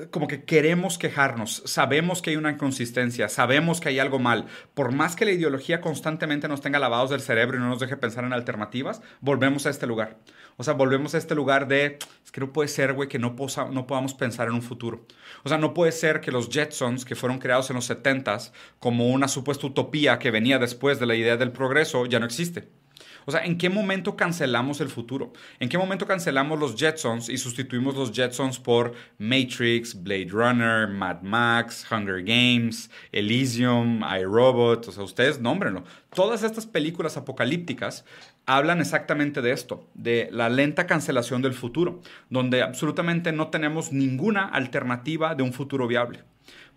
[0.09, 4.45] como que queremos quejarnos, sabemos que hay una inconsistencia, sabemos que hay algo mal.
[4.73, 7.97] Por más que la ideología constantemente nos tenga lavados del cerebro y no nos deje
[7.97, 10.17] pensar en alternativas, volvemos a este lugar.
[10.57, 11.99] O sea, volvemos a este lugar de,
[12.31, 13.35] que no puede ser, güey, que no,
[13.71, 15.05] no podamos pensar en un futuro.
[15.43, 19.09] O sea, no puede ser que los Jetsons, que fueron creados en los 70s como
[19.09, 22.80] una supuesta utopía que venía después de la idea del progreso, ya no existe.
[23.25, 25.31] O sea, ¿en qué momento cancelamos el futuro?
[25.59, 31.21] ¿En qué momento cancelamos los Jetsons y sustituimos los Jetsons por Matrix, Blade Runner, Mad
[31.21, 34.87] Max, Hunger Games, Elysium, iRobot?
[34.87, 35.83] O sea, ustedes nómbrenlo.
[36.13, 38.05] Todas estas películas apocalípticas
[38.45, 44.45] hablan exactamente de esto, de la lenta cancelación del futuro, donde absolutamente no tenemos ninguna
[44.45, 46.23] alternativa de un futuro viable.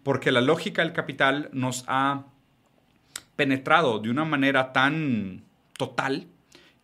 [0.03, 2.27] Porque la lógica del capital nos ha
[3.37, 5.45] penetrado de una manera tan
[5.77, 6.29] total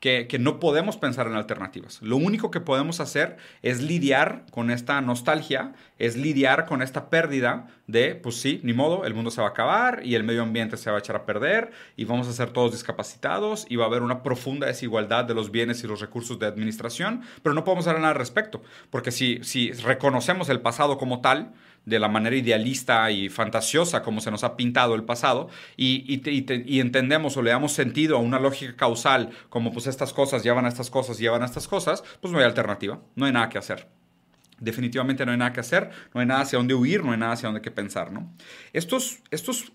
[0.00, 2.00] que, no podemos pensar en alternativas.
[2.00, 7.68] Lo único que podemos hacer es lidiar con esta nostalgia, es lidiar con esta pérdida
[7.86, 10.78] de, pues sí, ni modo, el mundo se va a acabar y el medio ambiente
[10.78, 13.88] se va a echar a perder y vamos a ser todos discapacitados y va a
[13.88, 17.86] haber una profunda desigualdad de los bienes y los recursos de administración, pero no podemos
[17.86, 21.52] hacer nada al respecto, porque si, si reconocemos el pasado como tal,
[21.84, 26.20] de la manera idealista y fantasiosa como se nos ha pintado el pasado y,
[26.80, 30.68] entendemos o le damos sentido a una lógica causal como pues estas cosas llevan a
[30.68, 33.88] estas cosas, llevan a estas cosas, pues no hay alternativa, no hay nada que hacer.
[34.58, 37.32] Definitivamente no hay nada que hacer, no hay nada hacia dónde huir, no hay nada
[37.32, 38.12] hacia dónde pensar.
[38.12, 38.30] ¿no?
[38.74, 39.72] Estos, estos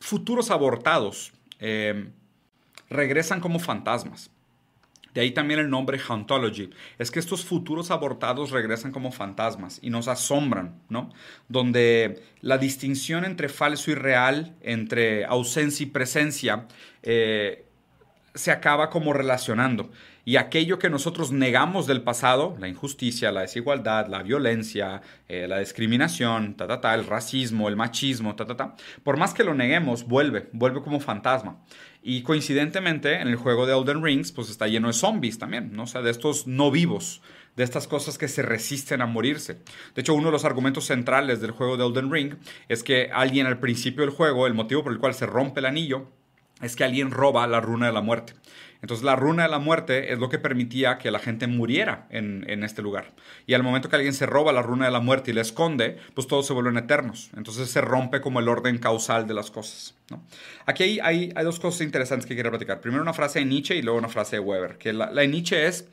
[0.00, 2.10] futuros abortados eh,
[2.88, 4.30] regresan como fantasmas.
[5.14, 6.70] De ahí también el nombre Hauntology.
[6.98, 11.10] Es que estos futuros abortados regresan como fantasmas y nos asombran, ¿no?
[11.48, 16.66] Donde la distinción entre falso y real, entre ausencia y presencia,
[17.02, 17.64] eh,
[18.34, 19.90] se acaba como relacionando.
[20.24, 25.58] Y aquello que nosotros negamos del pasado, la injusticia, la desigualdad, la violencia, eh, la
[25.58, 29.54] discriminación, ta, ta, ta, el racismo, el machismo, ta, ta, ta, por más que lo
[29.54, 31.60] neguemos, vuelve, vuelve como fantasma.
[32.02, 35.82] Y coincidentemente, en el juego de Elden Rings, pues está lleno de zombies también, ¿no?
[35.82, 37.20] O sea, de estos no vivos,
[37.56, 39.58] de estas cosas que se resisten a morirse.
[39.94, 42.34] De hecho, uno de los argumentos centrales del juego de Elden Ring
[42.68, 45.66] es que alguien al principio del juego, el motivo por el cual se rompe el
[45.66, 46.08] anillo,
[46.62, 48.34] es que alguien roba la runa de la muerte.
[48.82, 52.64] Entonces la runa de la muerte es lo que permitía que la gente muriera en,
[52.64, 53.12] este lugar.
[53.46, 55.98] Y al momento que alguien se roba la runa de la muerte y la esconde,
[56.14, 57.30] pues todos se vuelven eternos.
[57.36, 59.94] Entonces se rompe como el orden causal de las cosas.
[60.66, 62.80] Aquí hay, dos cosas interesantes que quiero platicar.
[62.80, 64.78] Primero una frase de Nietzsche y luego una frase de Weber.
[64.78, 65.88] Que la, la de Nietzsche es,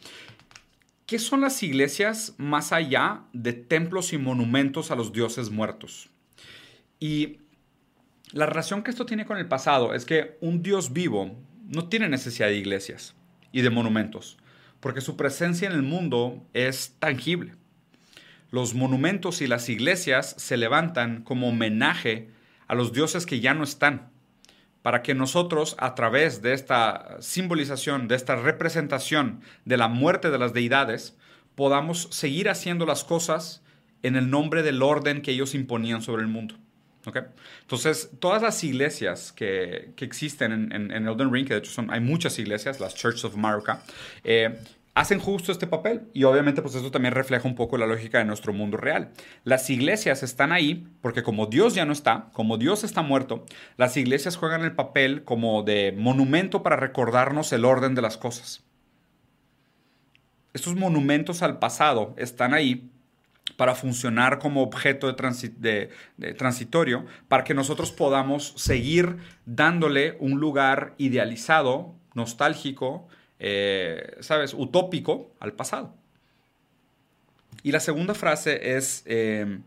[1.05, 6.09] ¿qué son las iglesias más allá de templos y monumentos a los dioses muertos?
[6.99, 7.39] Y
[8.31, 12.09] la relación que esto tiene con el pasado es que un Dios vivo no tiene
[12.09, 13.15] necesidad de iglesias
[13.51, 14.37] y de monumentos,
[14.79, 17.55] porque su presencia en el mundo es tangible.
[18.51, 22.29] Los monumentos y las iglesias se levantan como homenaje
[22.67, 24.09] a los dioses que ya no están,
[24.81, 30.37] para que nosotros, a través de esta simbolización, de esta representación de la muerte de
[30.37, 31.17] las deidades,
[31.55, 33.63] podamos seguir haciendo las cosas
[34.03, 36.55] en el nombre del orden que ellos imponían sobre el mundo.
[37.61, 42.37] Entonces, todas las iglesias que, existen en, Elden Ring, que de hecho son, hay muchas
[42.39, 43.81] iglesias, las Church of Maruka,
[44.23, 44.57] eh,
[44.97, 48.25] hacen justo este papel y obviamente pues eso también refleja un poco la lógica de
[48.25, 49.11] nuestro mundo real.
[49.43, 53.45] Las iglesias están ahí porque como Dios ya no está, como Dios está muerto,
[53.77, 58.63] las iglesias juegan el papel como de monumento para recordarnos el orden de las cosas.
[60.53, 62.89] Estos monumentos al pasado están ahí
[63.57, 65.89] para funcionar como objeto de,
[66.35, 73.07] transitorio, para que nosotros podamos seguir dándole un lugar idealizado, nostálgico,
[73.39, 75.93] eh, ¿sabes?, utópico al pasado.
[77.63, 79.63] Y la segunda frase es em,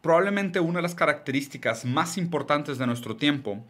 [0.00, 3.62] probablemente una de las características más importantes de nuestro tiempo,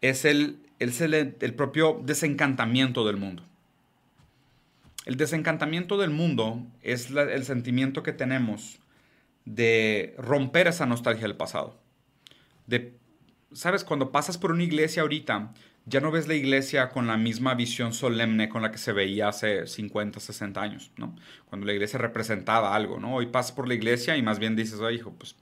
[0.00, 3.49] es el, el propio desencantamiento del mundo.
[5.06, 8.78] El desencantamiento del mundo es el sentimiento que tenemos
[9.44, 11.80] de romper esa nostalgia del pasado.
[12.66, 12.94] De,
[13.52, 13.84] ¿sabes?
[13.84, 15.52] Cuando pasas por una iglesia ahorita,
[15.86, 19.28] ya no ves la iglesia con la misma visión solemne con la que se veía
[19.28, 21.16] hace 50, 60 años, ¿no?
[21.46, 23.14] Cuando la iglesia representaba algo, ¿no?
[23.14, 25.34] Hoy pasas por la iglesia y más bien dices, ay, hijo, pues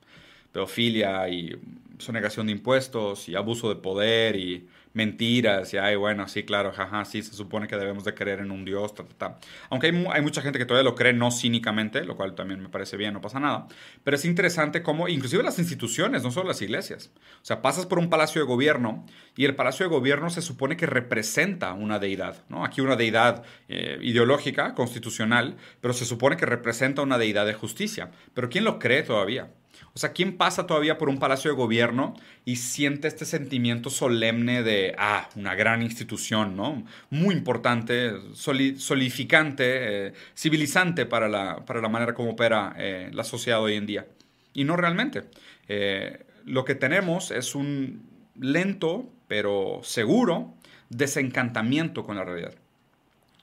[0.52, 1.60] pedofilia y
[1.98, 7.22] sonegación de impuestos y abuso de poder y mentiras y, bueno, sí, claro, jaja, sí,
[7.22, 9.38] se supone que debemos de creer en un Dios, ta, ta, ta.
[9.70, 12.68] Aunque hay, hay, mucha gente que todavía lo cree no cínicamente, lo cual también me
[12.68, 13.66] parece bien, no pasa nada.
[14.04, 17.10] Pero es interesante cómo, inclusive las instituciones, no solo las iglesias,
[17.42, 19.04] o sea, pasas por un palacio de gobierno
[19.36, 22.64] y el palacio de gobierno se supone que representa una deidad, ¿no?
[22.64, 28.10] Aquí una deidad eh, ideológica, constitucional, pero se supone que representa una deidad de justicia.
[28.34, 29.50] Pero ¿quién lo cree todavía?
[29.94, 32.14] O sea, ¿quién pasa todavía por un palacio de gobierno
[32.44, 36.84] y siente este sentimiento solemne de, ah, una gran institución, ¿no?
[37.10, 43.60] Muy importante, solidificante, eh, civilizante para la, para la manera como opera eh, la sociedad
[43.62, 44.06] hoy en día.
[44.54, 45.24] Y no realmente.
[45.68, 48.02] Eh, lo que tenemos es un
[48.40, 50.54] lento, pero seguro,
[50.88, 52.54] desencantamiento con la realidad,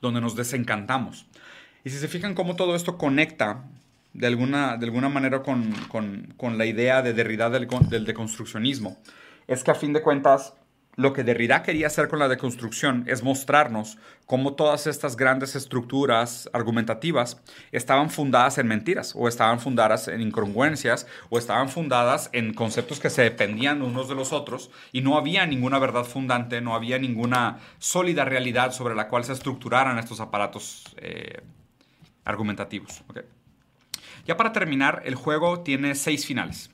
[0.02, 1.26] donde nos desencantamos.
[1.84, 3.63] Y si se fijan cómo todo esto conecta
[4.15, 8.97] de alguna, de alguna manera con, la idea de Derrida del, del deconstruccionismo,
[9.47, 10.54] es que a fin de cuentas
[10.95, 16.49] lo que Derrida quería hacer con la deconstrucción es mostrarnos cómo todas estas grandes estructuras
[16.54, 17.41] argumentativas
[17.73, 23.10] estaban fundadas en mentiras, o estaban fundadas en incongruencias, o estaban fundadas en conceptos que
[23.10, 27.60] se dependían unos de los otros, y no había ninguna verdad fundante, no había ninguna
[27.78, 31.41] sólida realidad sobre la cual se estructuraran estos aparatos eh,
[32.23, 33.04] argumentativos.
[34.25, 36.71] Ya para terminar, el juego tiene seis finales.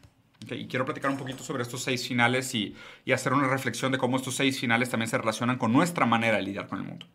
[0.49, 2.75] Y quiero platicar un poquito sobre estos seis finales y,
[3.13, 6.43] hacer una reflexión de cómo estos seis finales también se relacionan con nuestra manera de
[6.43, 7.05] lidiar con el mundo.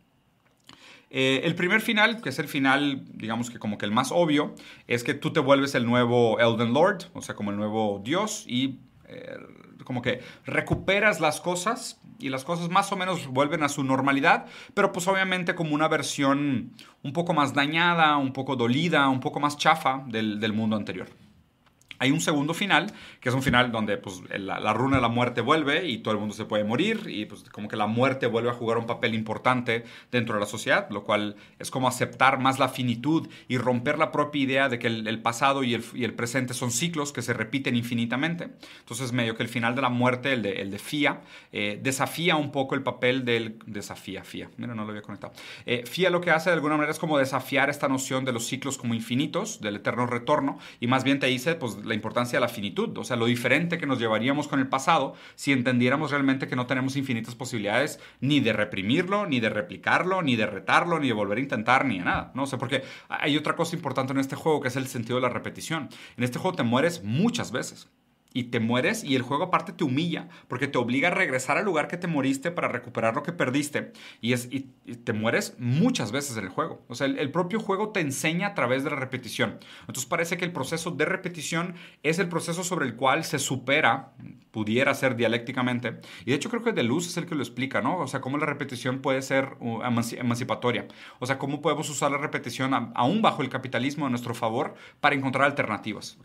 [1.09, 4.55] Eh, el primer final, que es el final, digamos que como que el más obvio,
[4.87, 8.45] es que tú te vuelves el nuevo Elden Lord, o sea, como el nuevo Dios,
[8.47, 9.37] y eh,
[9.87, 14.45] como que recuperas las cosas y las cosas más o menos vuelven a su normalidad,
[14.73, 16.73] pero pues obviamente como una versión
[17.03, 21.07] un poco más dañada, un poco dolida, un poco más chafa del mundo anterior.
[21.99, 25.41] Hay un segundo final, que es un final donde pues, la, runa de la muerte
[25.41, 28.49] vuelve y todo el mundo se puede morir y pues como que la muerte vuelve
[28.49, 32.59] a jugar un papel importante dentro de la sociedad, lo cual es como aceptar más
[32.59, 36.71] la finitud y romper la propia idea de que el, pasado y el, presente son
[36.71, 38.49] ciclos que se repiten infinitamente.
[38.79, 42.35] Entonces medio que el final de la muerte, el de, el de Fia, eh, desafía
[42.35, 43.57] un poco el papel del...
[43.65, 45.33] Desafía, Fia, mira, no lo había conectado.
[45.65, 48.45] Eh, Fia lo que hace de alguna manera es como desafiar esta noción de los
[48.45, 52.41] ciclos como infinitos, del eterno retorno, y más bien te dice pues la importancia de
[52.41, 56.47] la finitud, o sea, lo diferente que nos llevaríamos con el pasado si entendiéramos realmente
[56.47, 61.07] que no tenemos infinitas posibilidades ni de reprimirlo, ni de replicarlo, ni de retarlo, ni
[61.07, 62.45] de volver a intentar, ni de nada, ¿no?
[62.45, 65.29] sé porque hay otra cosa importante en este juego que es el sentido de la
[65.29, 65.89] repetición.
[66.17, 67.89] En este juego te mueres muchas veces
[68.33, 71.65] y te mueres y el juego aparte te humilla porque te obliga a regresar al
[71.65, 74.71] lugar que te moriste para recuperar lo que perdiste y, es, y,
[75.03, 76.83] te mueres muchas veces en el juego.
[76.87, 79.59] O sea, el, propio juego te enseña a través de la repetición.
[79.81, 84.13] Entonces parece que el proceso de repetición es el proceso sobre el cual se supera,
[84.51, 85.99] pudiera ser dialécticamente.
[86.25, 87.97] Y de hecho creo que De Luz es el que lo explica, ¿no?
[87.97, 90.87] O sea, cómo la repetición puede ser uh, emancipatoria.
[91.19, 95.15] O sea, cómo podemos usar la repetición aún bajo el capitalismo a nuestro favor para
[95.15, 96.17] encontrar alternativas.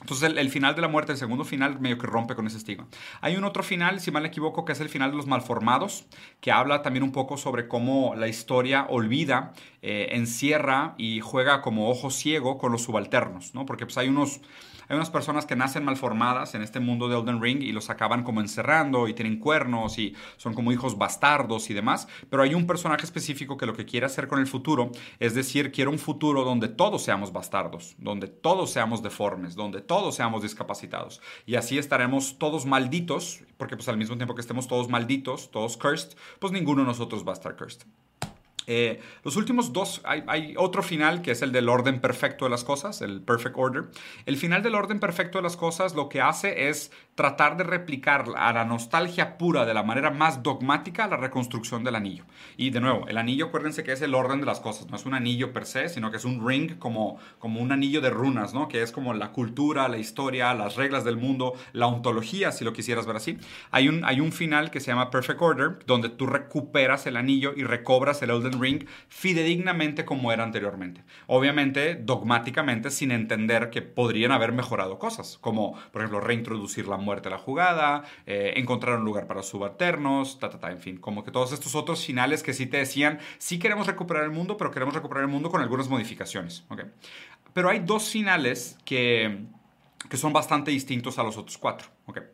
[0.00, 2.86] Entonces el, final de la muerte, el segundo final, medio que rompe con ese estigma.
[3.20, 6.06] Hay un otro final, si mal me equivoco, que es el final de los malformados,
[6.40, 11.88] que habla también un poco sobre cómo la historia olvida, eh, encierra y juega como
[11.90, 13.66] ojo ciego con los subalternos, ¿no?
[13.66, 14.40] Porque pues hay unos
[14.88, 18.22] hay unas personas que nacen malformadas en este mundo de Elden Ring y los acaban
[18.22, 22.66] como encerrando y tienen cuernos y son como hijos bastardos y demás, pero hay un
[22.66, 26.42] personaje específico que lo que quiere hacer con el futuro es decir, quiere un futuro
[26.42, 32.38] donde todos seamos bastardos, donde todos seamos deformes, donde todos seamos discapacitados y así estaremos
[32.38, 36.80] todos malditos, porque pues al mismo tiempo que estemos todos malditos, todos cursed, pues ninguno
[36.80, 37.86] de nosotros va a estar cursed.
[38.70, 42.64] Eh, los últimos dos, hay, otro final que es el del orden perfecto de las
[42.64, 43.84] cosas, el perfect order.
[44.26, 48.26] El final del orden perfecto de las cosas lo que hace es tratar de replicar
[48.36, 52.22] a la nostalgia pura de la manera más dogmática la reconstrucción del anillo.
[52.56, 55.04] Y de nuevo, el anillo, acuérdense que es el orden de las cosas, no es
[55.04, 58.54] un anillo per se, sino que es un ring como, como un anillo de runas,
[58.54, 58.68] ¿no?
[58.68, 62.72] Que es como la cultura, la historia, las reglas del mundo, la ontología, si lo
[62.72, 63.36] quisieras ver así.
[63.72, 67.52] Hay un, hay un final que se llama Perfect Order, donde tú recuperas el anillo
[67.56, 71.02] y recobras el Elden Ring fidedignamente como era anteriormente.
[71.26, 77.30] Obviamente, dogmáticamente, sin entender que podrían haber mejorado cosas, como por ejemplo reintroducir la muerte
[77.30, 81.30] la jugada, eh, encontrar un lugar para subalternos, ta, ta, ta, en fin, como que
[81.30, 84.94] todos estos otros finales que sí te decían, sí queremos recuperar el mundo, pero queremos
[84.94, 86.64] recuperar el mundo con algunas modificaciones.
[86.68, 86.84] ¿okay?
[87.54, 89.46] Pero hay dos finales que,
[90.10, 91.88] que son bastante distintos a los otros cuatro.
[92.06, 92.24] ¿okay?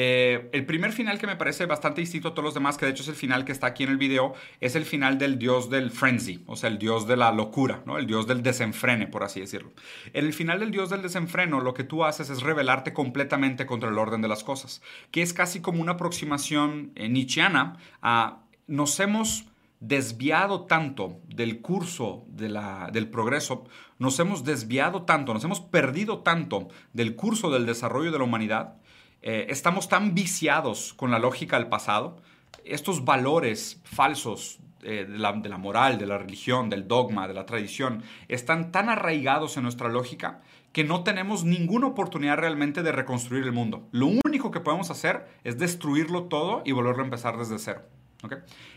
[0.00, 2.92] Eh, el primer final que me parece bastante distinto a todos los demás, que de
[2.92, 5.70] hecho es el final que está aquí en el video, es el final del dios
[5.70, 7.98] del frenzy, o sea, el dios de la locura, ¿no?
[7.98, 9.72] el dios del desenfrene, por así decirlo.
[10.12, 13.88] En el final del dios del desenfreno, lo que tú haces es rebelarte completamente contra
[13.88, 19.00] el orden de las cosas, que es casi como una aproximación eh, nietzscheana a nos
[19.00, 19.46] hemos
[19.80, 23.64] desviado tanto del curso del progreso,
[23.98, 28.76] nos hemos desviado tanto, nos hemos perdido tanto del curso del desarrollo de la humanidad,
[29.22, 32.16] eh, estamos tan viciados con la lógica del pasado,
[32.64, 37.34] estos valores falsos eh, de, la, de, la, moral, de la religión, del dogma, de
[37.34, 40.40] la tradición, están tan arraigados en nuestra lógica
[40.72, 43.88] que no tenemos ninguna oportunidad realmente de reconstruir el mundo.
[43.90, 47.82] Lo único que podemos hacer es destruirlo todo y volverlo a empezar desde cero.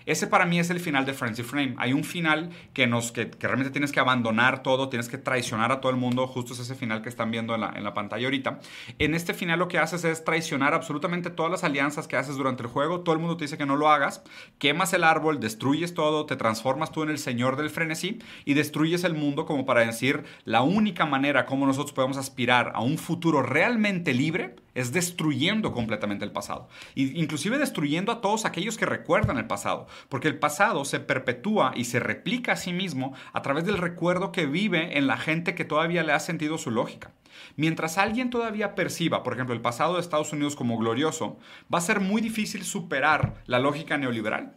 [0.05, 1.73] Ese para mí es el final de Frenzy Frame.
[1.77, 5.81] Hay un final que, nos, que, realmente tienes que abandonar todo, tienes que traicionar a
[5.81, 6.27] todo el mundo.
[6.27, 8.59] Justo es ese final que están viendo en la, en la pantalla ahorita.
[8.99, 12.61] En este final lo que haces es traicionar absolutamente todas las alianzas que haces durante
[12.61, 13.01] el juego.
[13.01, 14.21] Todo el mundo te dice que no lo hagas.
[14.59, 19.03] Quemas el árbol, destruyes todo, te transformas tú en el señor del frenesí y destruyes
[19.03, 23.41] el mundo como para decir la única manera como nosotros podemos aspirar a un futuro
[23.41, 26.69] realmente libre es destruyendo completamente el pasado.
[26.95, 29.87] E inclusive destruyendo a todos aquellos que recuerdan el pasado.
[30.09, 34.31] Porque el pasado se perpetúa y se replica a sí mismo a través del recuerdo
[34.31, 37.11] que vive en la gente que todavía le ha sentido su lógica.
[37.55, 41.37] Mientras alguien todavía perciba, por ejemplo, el pasado de Estados Unidos como glorioso,
[41.73, 44.55] va a ser muy difícil superar la lógica neoliberal.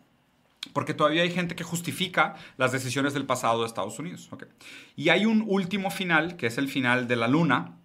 [0.72, 4.30] Porque todavía hay gente que justifica las decisiones del pasado de Estados Unidos.
[4.96, 7.76] Y hay un último final, que es el final de la luna,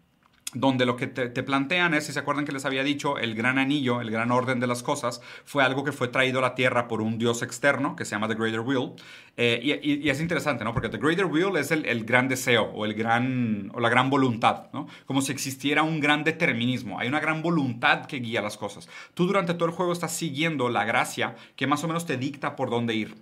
[0.54, 3.60] donde lo que te, plantean es, si se acuerdan que les había dicho, el gran
[3.60, 6.88] anillo, el gran orden de las cosas, fue algo que fue traído a la Tierra
[6.88, 8.94] por un dios externo que se llama The Greater Will.
[9.38, 10.74] Eh, y, es interesante, ¿no?
[10.74, 14.68] Porque The Greater Will es el, gran deseo o, el gran, o la gran voluntad,
[14.74, 14.88] ¿no?
[15.06, 17.00] Como si existiera un gran determinismo.
[17.00, 18.90] Hay una gran voluntad que guía las cosas.
[19.14, 22.56] Tú durante todo el juego estás siguiendo la gracia que más o menos te dicta
[22.56, 23.16] por dónde ir,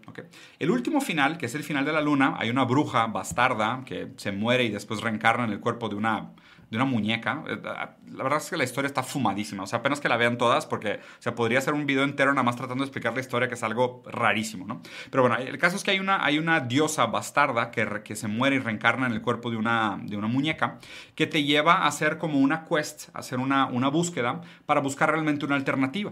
[0.59, 4.07] El último final, que es el final de la luna, hay una bruja bastarda que
[4.15, 6.31] se muere y después reencarna en el cuerpo de una
[6.69, 7.43] de una muñeca.
[7.47, 9.63] Eh, la verdad es que la historia está fumadísima.
[9.63, 12.43] O sea, apenas que la vean todas porque se podría hacer un video entero nada
[12.43, 14.81] más tratando de explicar la historia, que es algo rarísimo, ¿no?
[15.09, 18.27] Pero bueno, el caso es que hay una, hay una diosa bastarda que, que se
[18.27, 20.79] muere y reencarna en el cuerpo de una, de una muñeca
[21.15, 25.11] que te lleva a hacer como una quest, a hacer una, una búsqueda para buscar
[25.11, 26.11] realmente una alternativa.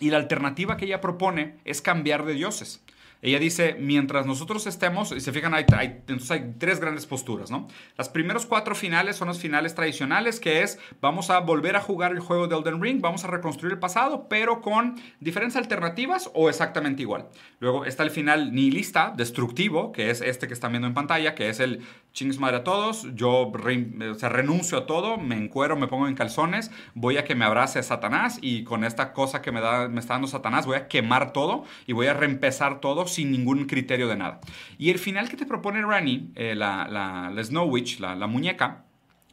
[0.00, 2.84] Y la alternativa que ella propone es cambiar de dioses.
[3.20, 5.64] Ella dice, mientras nosotros estemos, y se fijan, hay,
[6.06, 7.66] entonces hay tres grandes posturas, ¿no?
[7.96, 12.12] Las primeros cuatro finales son los finales tradicionales, que es, vamos a volver a jugar
[12.12, 16.48] el juego de Elden Ring, vamos a reconstruir el pasado, pero con diferentes alternativas o
[16.48, 17.28] exactamente igual.
[17.58, 21.48] Luego está el final nihilista, destructivo, que es este que están viendo en pantalla, que
[21.48, 26.14] es el chingues madre a todos, yo renuncio a todo, me encuero, me pongo en
[26.14, 30.00] calzones, voy a que me abrace Satanás y con esta cosa que me, da, me
[30.00, 34.08] está dando Satanás voy a quemar todo y voy a reempezar todo sin ningún criterio
[34.08, 34.40] de nada.
[34.78, 38.84] Y el final que te propone Rani, eh, la, la, Snow Witch, la, la muñeca,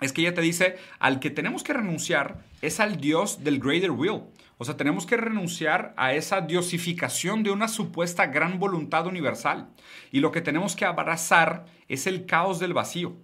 [0.01, 3.91] es que ella te dice, al que tenemos que renunciar es al Dios del Greater
[3.91, 4.23] Will.
[4.58, 9.70] O sea, tenemos que renunciar a esa diosificación de una supuesta gran voluntad universal.
[10.12, 13.18] Y lo que tenemos que abrazar es el caos del vacío.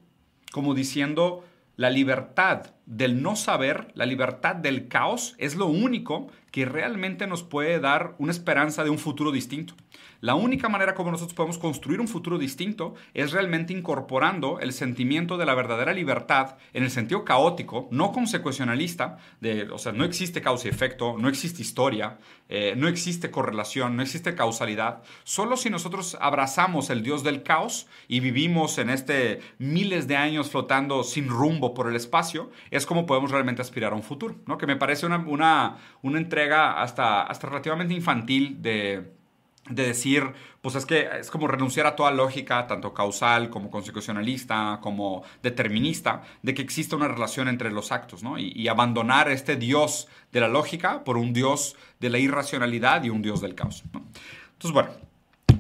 [0.52, 1.46] Como diciendo,
[1.78, 7.42] la libertad del no saber, la libertad del caos, es lo único que realmente nos
[7.42, 9.74] puede dar una esperanza de un futuro distinto.
[10.20, 15.36] La única manera como nosotros podemos construir un futuro distinto es realmente incorporando el sentimiento
[15.38, 20.42] de la verdadera libertad en el sentido caótico, no consecuencialista, de, o sea, no existe
[20.42, 22.20] causa y efecto, no existe historia,
[22.50, 25.02] eh, no existe correlación, no existe causalidad.
[25.24, 30.52] Solo si nosotros abrazamos el Dios del caos y vivimos en este miles de años
[30.52, 34.58] flotando sin rumbo por el espacio, es como podemos realmente aspirar a un futuro, ¿no?
[34.58, 39.22] Que me parece una, una, una entrega hasta, hasta relativamente infantil de
[39.70, 44.80] de decir, pues es que es como renunciar a toda lógica, tanto causal como constitucionalista,
[44.82, 48.38] como determinista, de que existe una relación entre los actos, ¿no?
[48.38, 53.22] Y, abandonar este dios de la lógica por un dios de la irracionalidad y un
[53.22, 53.84] dios del caos.
[53.84, 54.92] Entonces, bueno,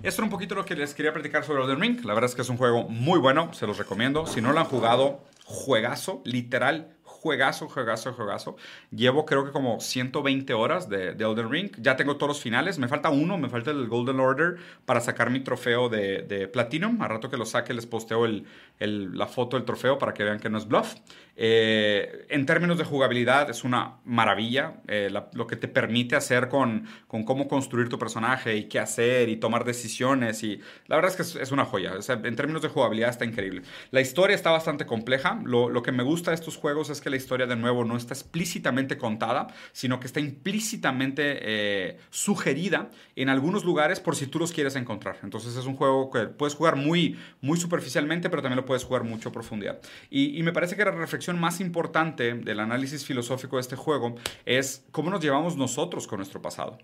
[0.01, 2.05] esto era un poquito lo que les quería platicar sobre Elden Ring.
[2.05, 4.25] La verdad es que es un juego muy bueno, se los recomiendo.
[4.25, 8.55] Si no lo han jugado, juegazo, literal, juegazo, juegazo, juegazo.
[8.89, 11.71] Llevo creo que como 120 horas de, de, Elden Ring.
[11.77, 12.79] Ya tengo todos los finales.
[12.79, 17.01] Me falta uno, me falta el Golden Order para sacar mi trofeo de, de Platinum.
[17.01, 18.45] A rato que lo saque les posteo el,
[18.79, 20.95] el, la foto del trofeo para que vean que no es bluff.
[21.35, 24.81] Eh, en términos de jugabilidad es una maravilla.
[24.87, 29.29] Eh, lo que te permite hacer con, con cómo construir tu personaje y qué hacer
[29.29, 30.41] y tomar decisiones.
[30.43, 31.93] Y la verdad es que es, es una joya.
[31.93, 33.61] O sea, en términos de jugabilidad está increíble.
[33.91, 35.39] La historia está bastante compleja.
[35.45, 37.95] Lo, lo que me gusta de estos juegos es que la historia de nuevo no
[37.95, 44.39] está explícitamente contada, sino que está implícitamente eh, sugerida en algunos lugares por si tú
[44.39, 45.19] los quieres encontrar.
[45.23, 49.03] Entonces es un juego que puedes jugar muy, muy superficialmente, pero también lo puedes jugar
[49.03, 49.79] mucho a profundidad.
[50.09, 54.15] Y, y me parece que la reflexión más importante del análisis filosófico de este juego
[54.45, 56.77] es cómo nos llevamos nosotros con nuestro pasado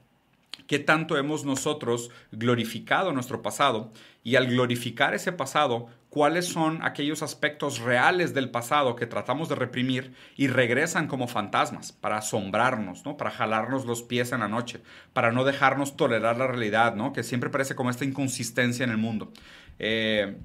[0.68, 3.92] qué tanto hemos nosotros glorificado nuestro pasado
[4.24, 9.56] y al glorificar ese pasado, cuáles son aquellos aspectos reales del pasado que tratamos de
[9.56, 13.18] reprimir y regresan como fantasmas para asombrarnos, ¿no?
[13.18, 14.82] para jalarnos los pies en la noche,
[15.14, 17.14] para no dejarnos tolerar la realidad, ¿no?
[17.14, 19.32] que siempre parece como esta inconsistencia en el mundo.
[19.80, 20.38] Eh,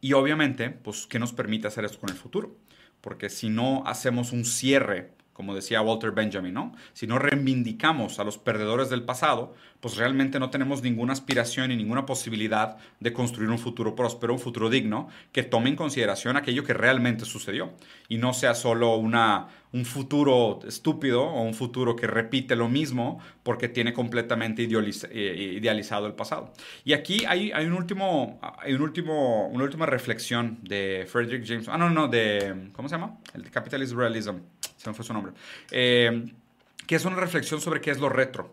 [0.00, 2.56] y obviamente, pues, ¿qué nos permite hacer esto con el futuro?
[3.00, 6.72] Porque si no hacemos un cierre como decía Walter Benjamin, ¿no?
[6.94, 11.76] Si no reivindicamos a los perdedores del pasado, pues realmente no tenemos ninguna aspiración y
[11.76, 16.64] ninguna posibilidad de construir un futuro próspero, un futuro digno, que tome en consideración aquello
[16.64, 17.74] que realmente sucedió
[18.08, 23.20] y no sea solo una, un futuro estúpido o un futuro que repite lo mismo
[23.42, 26.54] porque tiene completamente eh, idealizado el pasado.
[26.82, 31.68] Y aquí hay, hay, un último, hay un último, una última reflexión de Frederick James,
[31.68, 33.18] ah, no, no, de, ¿cómo se llama?
[33.34, 34.36] El de Capitalism Realism
[34.92, 35.32] se fue su nombre,
[35.70, 36.32] eh,
[36.86, 38.52] que es una reflexión sobre qué es lo retro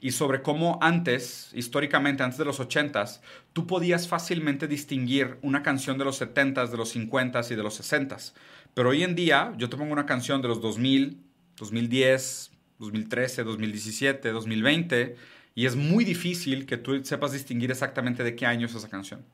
[0.00, 3.20] y sobre cómo antes, históricamente, antes de los 80s,
[3.52, 7.80] tú podías fácilmente distinguir una canción de los 70s, de los 50s y de los
[7.80, 8.34] 60s.
[8.74, 11.22] Pero hoy en día, yo te pongo una canción de los 2000,
[11.56, 15.16] 2010, 2013, 2017, 2020,
[15.54, 19.24] y es muy difícil que tú sepas distinguir exactamente de qué año es esa canción.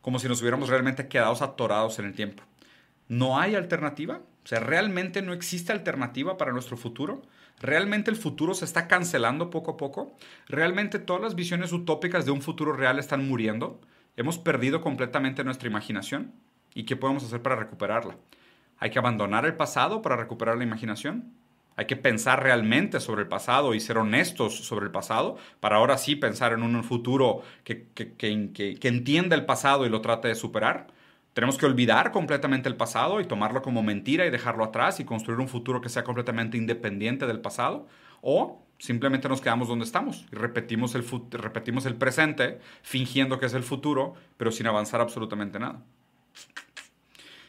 [0.00, 2.42] Como si nos hubiéramos realmente quedado atorados en el tiempo.
[3.08, 4.22] ¿No hay alternativa?
[4.46, 7.20] O sea, ¿realmente no existe alternativa para nuestro futuro?
[7.60, 10.16] ¿Realmente el futuro se está cancelando poco a poco?
[10.46, 13.80] ¿Realmente todas las visiones utópicas de un futuro real están muriendo?
[14.16, 16.32] ¿Hemos perdido completamente nuestra imaginación?
[16.74, 18.18] ¿Y qué podemos hacer para recuperarla?
[18.78, 21.32] ¿Hay que abandonar el pasado para recuperar la imaginación?
[21.74, 25.98] Hay que pensar realmente sobre el pasado y ser honestos sobre el pasado para ahora
[25.98, 30.28] sí pensar en un futuro que, que, que, que entienda el pasado y lo trate
[30.28, 30.86] de superar.
[31.36, 35.38] Tenemos que olvidar completamente el pasado y tomarlo como mentira y dejarlo atrás y construir
[35.38, 37.86] un futuro que sea completamente independiente del pasado.
[38.22, 43.52] O simplemente nos quedamos donde estamos y repetimos el, repetimos el presente fingiendo que es
[43.52, 45.82] el futuro, pero sin avanzar absolutamente nada.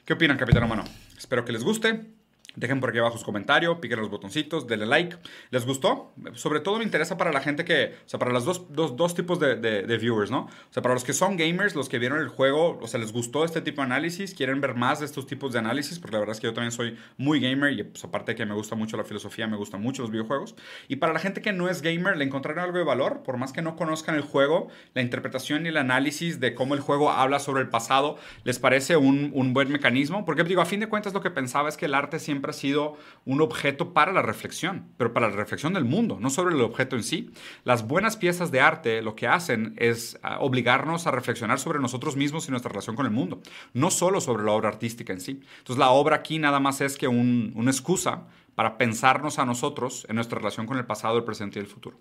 [0.03, 0.83] ¿Qué opinan, capitán humano?
[1.17, 2.16] Espero que les guste.
[2.57, 5.15] Dejen por aquí abajo su comentario, piquen los botoncitos, denle like.
[5.51, 6.11] ¿Les gustó?
[6.33, 9.13] Sobre todo me interesa para la gente que, o sea, para los dos, dos, dos
[9.13, 10.45] tipos de, viewers, ¿no?
[10.45, 13.13] O sea, para los que son gamers, los que vieron el juego, o sea, les
[13.13, 16.19] gustó este tipo de análisis, quieren ver más de estos tipos de análisis, porque la
[16.21, 18.97] verdad es que yo también soy muy gamer y pues aparte que me gusta mucho
[18.97, 20.55] la filosofía, me gustan mucho los videojuegos.
[20.87, 23.53] Y para la gente que no es gamer, le encontrarán algo de valor, por más
[23.53, 27.37] que no conozcan el juego, la interpretación y el análisis de cómo el juego habla
[27.37, 30.25] sobre el pasado, les parece un, un buen mecanismo.
[30.25, 32.53] Porque digo, a fin de cuentas lo que pensaba es que el arte siempre ha
[32.53, 36.61] sido un objeto para la reflexión, pero para la reflexión del mundo, no sobre el
[36.61, 37.31] objeto en sí.
[37.63, 42.15] Las buenas piezas de arte lo que hacen es ah, obligarnos a reflexionar sobre nosotros
[42.15, 43.41] mismos y nuestra relación con el mundo,
[43.73, 45.41] no solo sobre la obra artística en sí.
[45.59, 50.15] Entonces la obra aquí nada más es que una excusa para pensarnos a nosotros en
[50.15, 51.99] nuestra relación con el pasado, el presente y el futuro.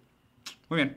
[0.69, 0.97] Muy bien.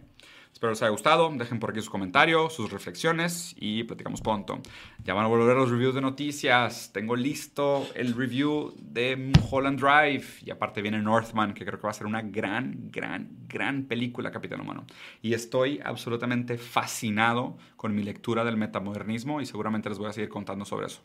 [0.51, 1.31] Espero les haya gustado.
[1.33, 4.59] Dejen por aquí sus comentarios, sus reflexiones y platicamos pronto.
[5.03, 6.91] Ya van a volver los reviews de noticias.
[6.91, 10.25] Tengo listo el review de Holland Drive.
[10.43, 14.31] Y aparte viene Northman, que creo que va a ser una gran, gran, gran película,
[14.31, 14.85] Capitán Humano.
[15.21, 20.29] Y estoy absolutamente fascinado con mi lectura del metamodernismo y seguramente les voy a seguir
[20.29, 21.01] contando sobre eso.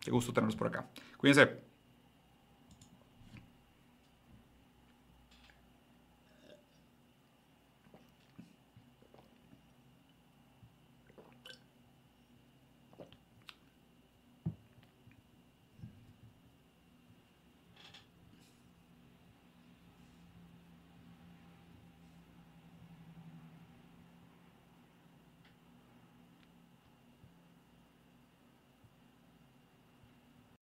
[0.00, 0.86] Qué gusto tenerlos por acá.
[1.16, 1.69] Cuídense.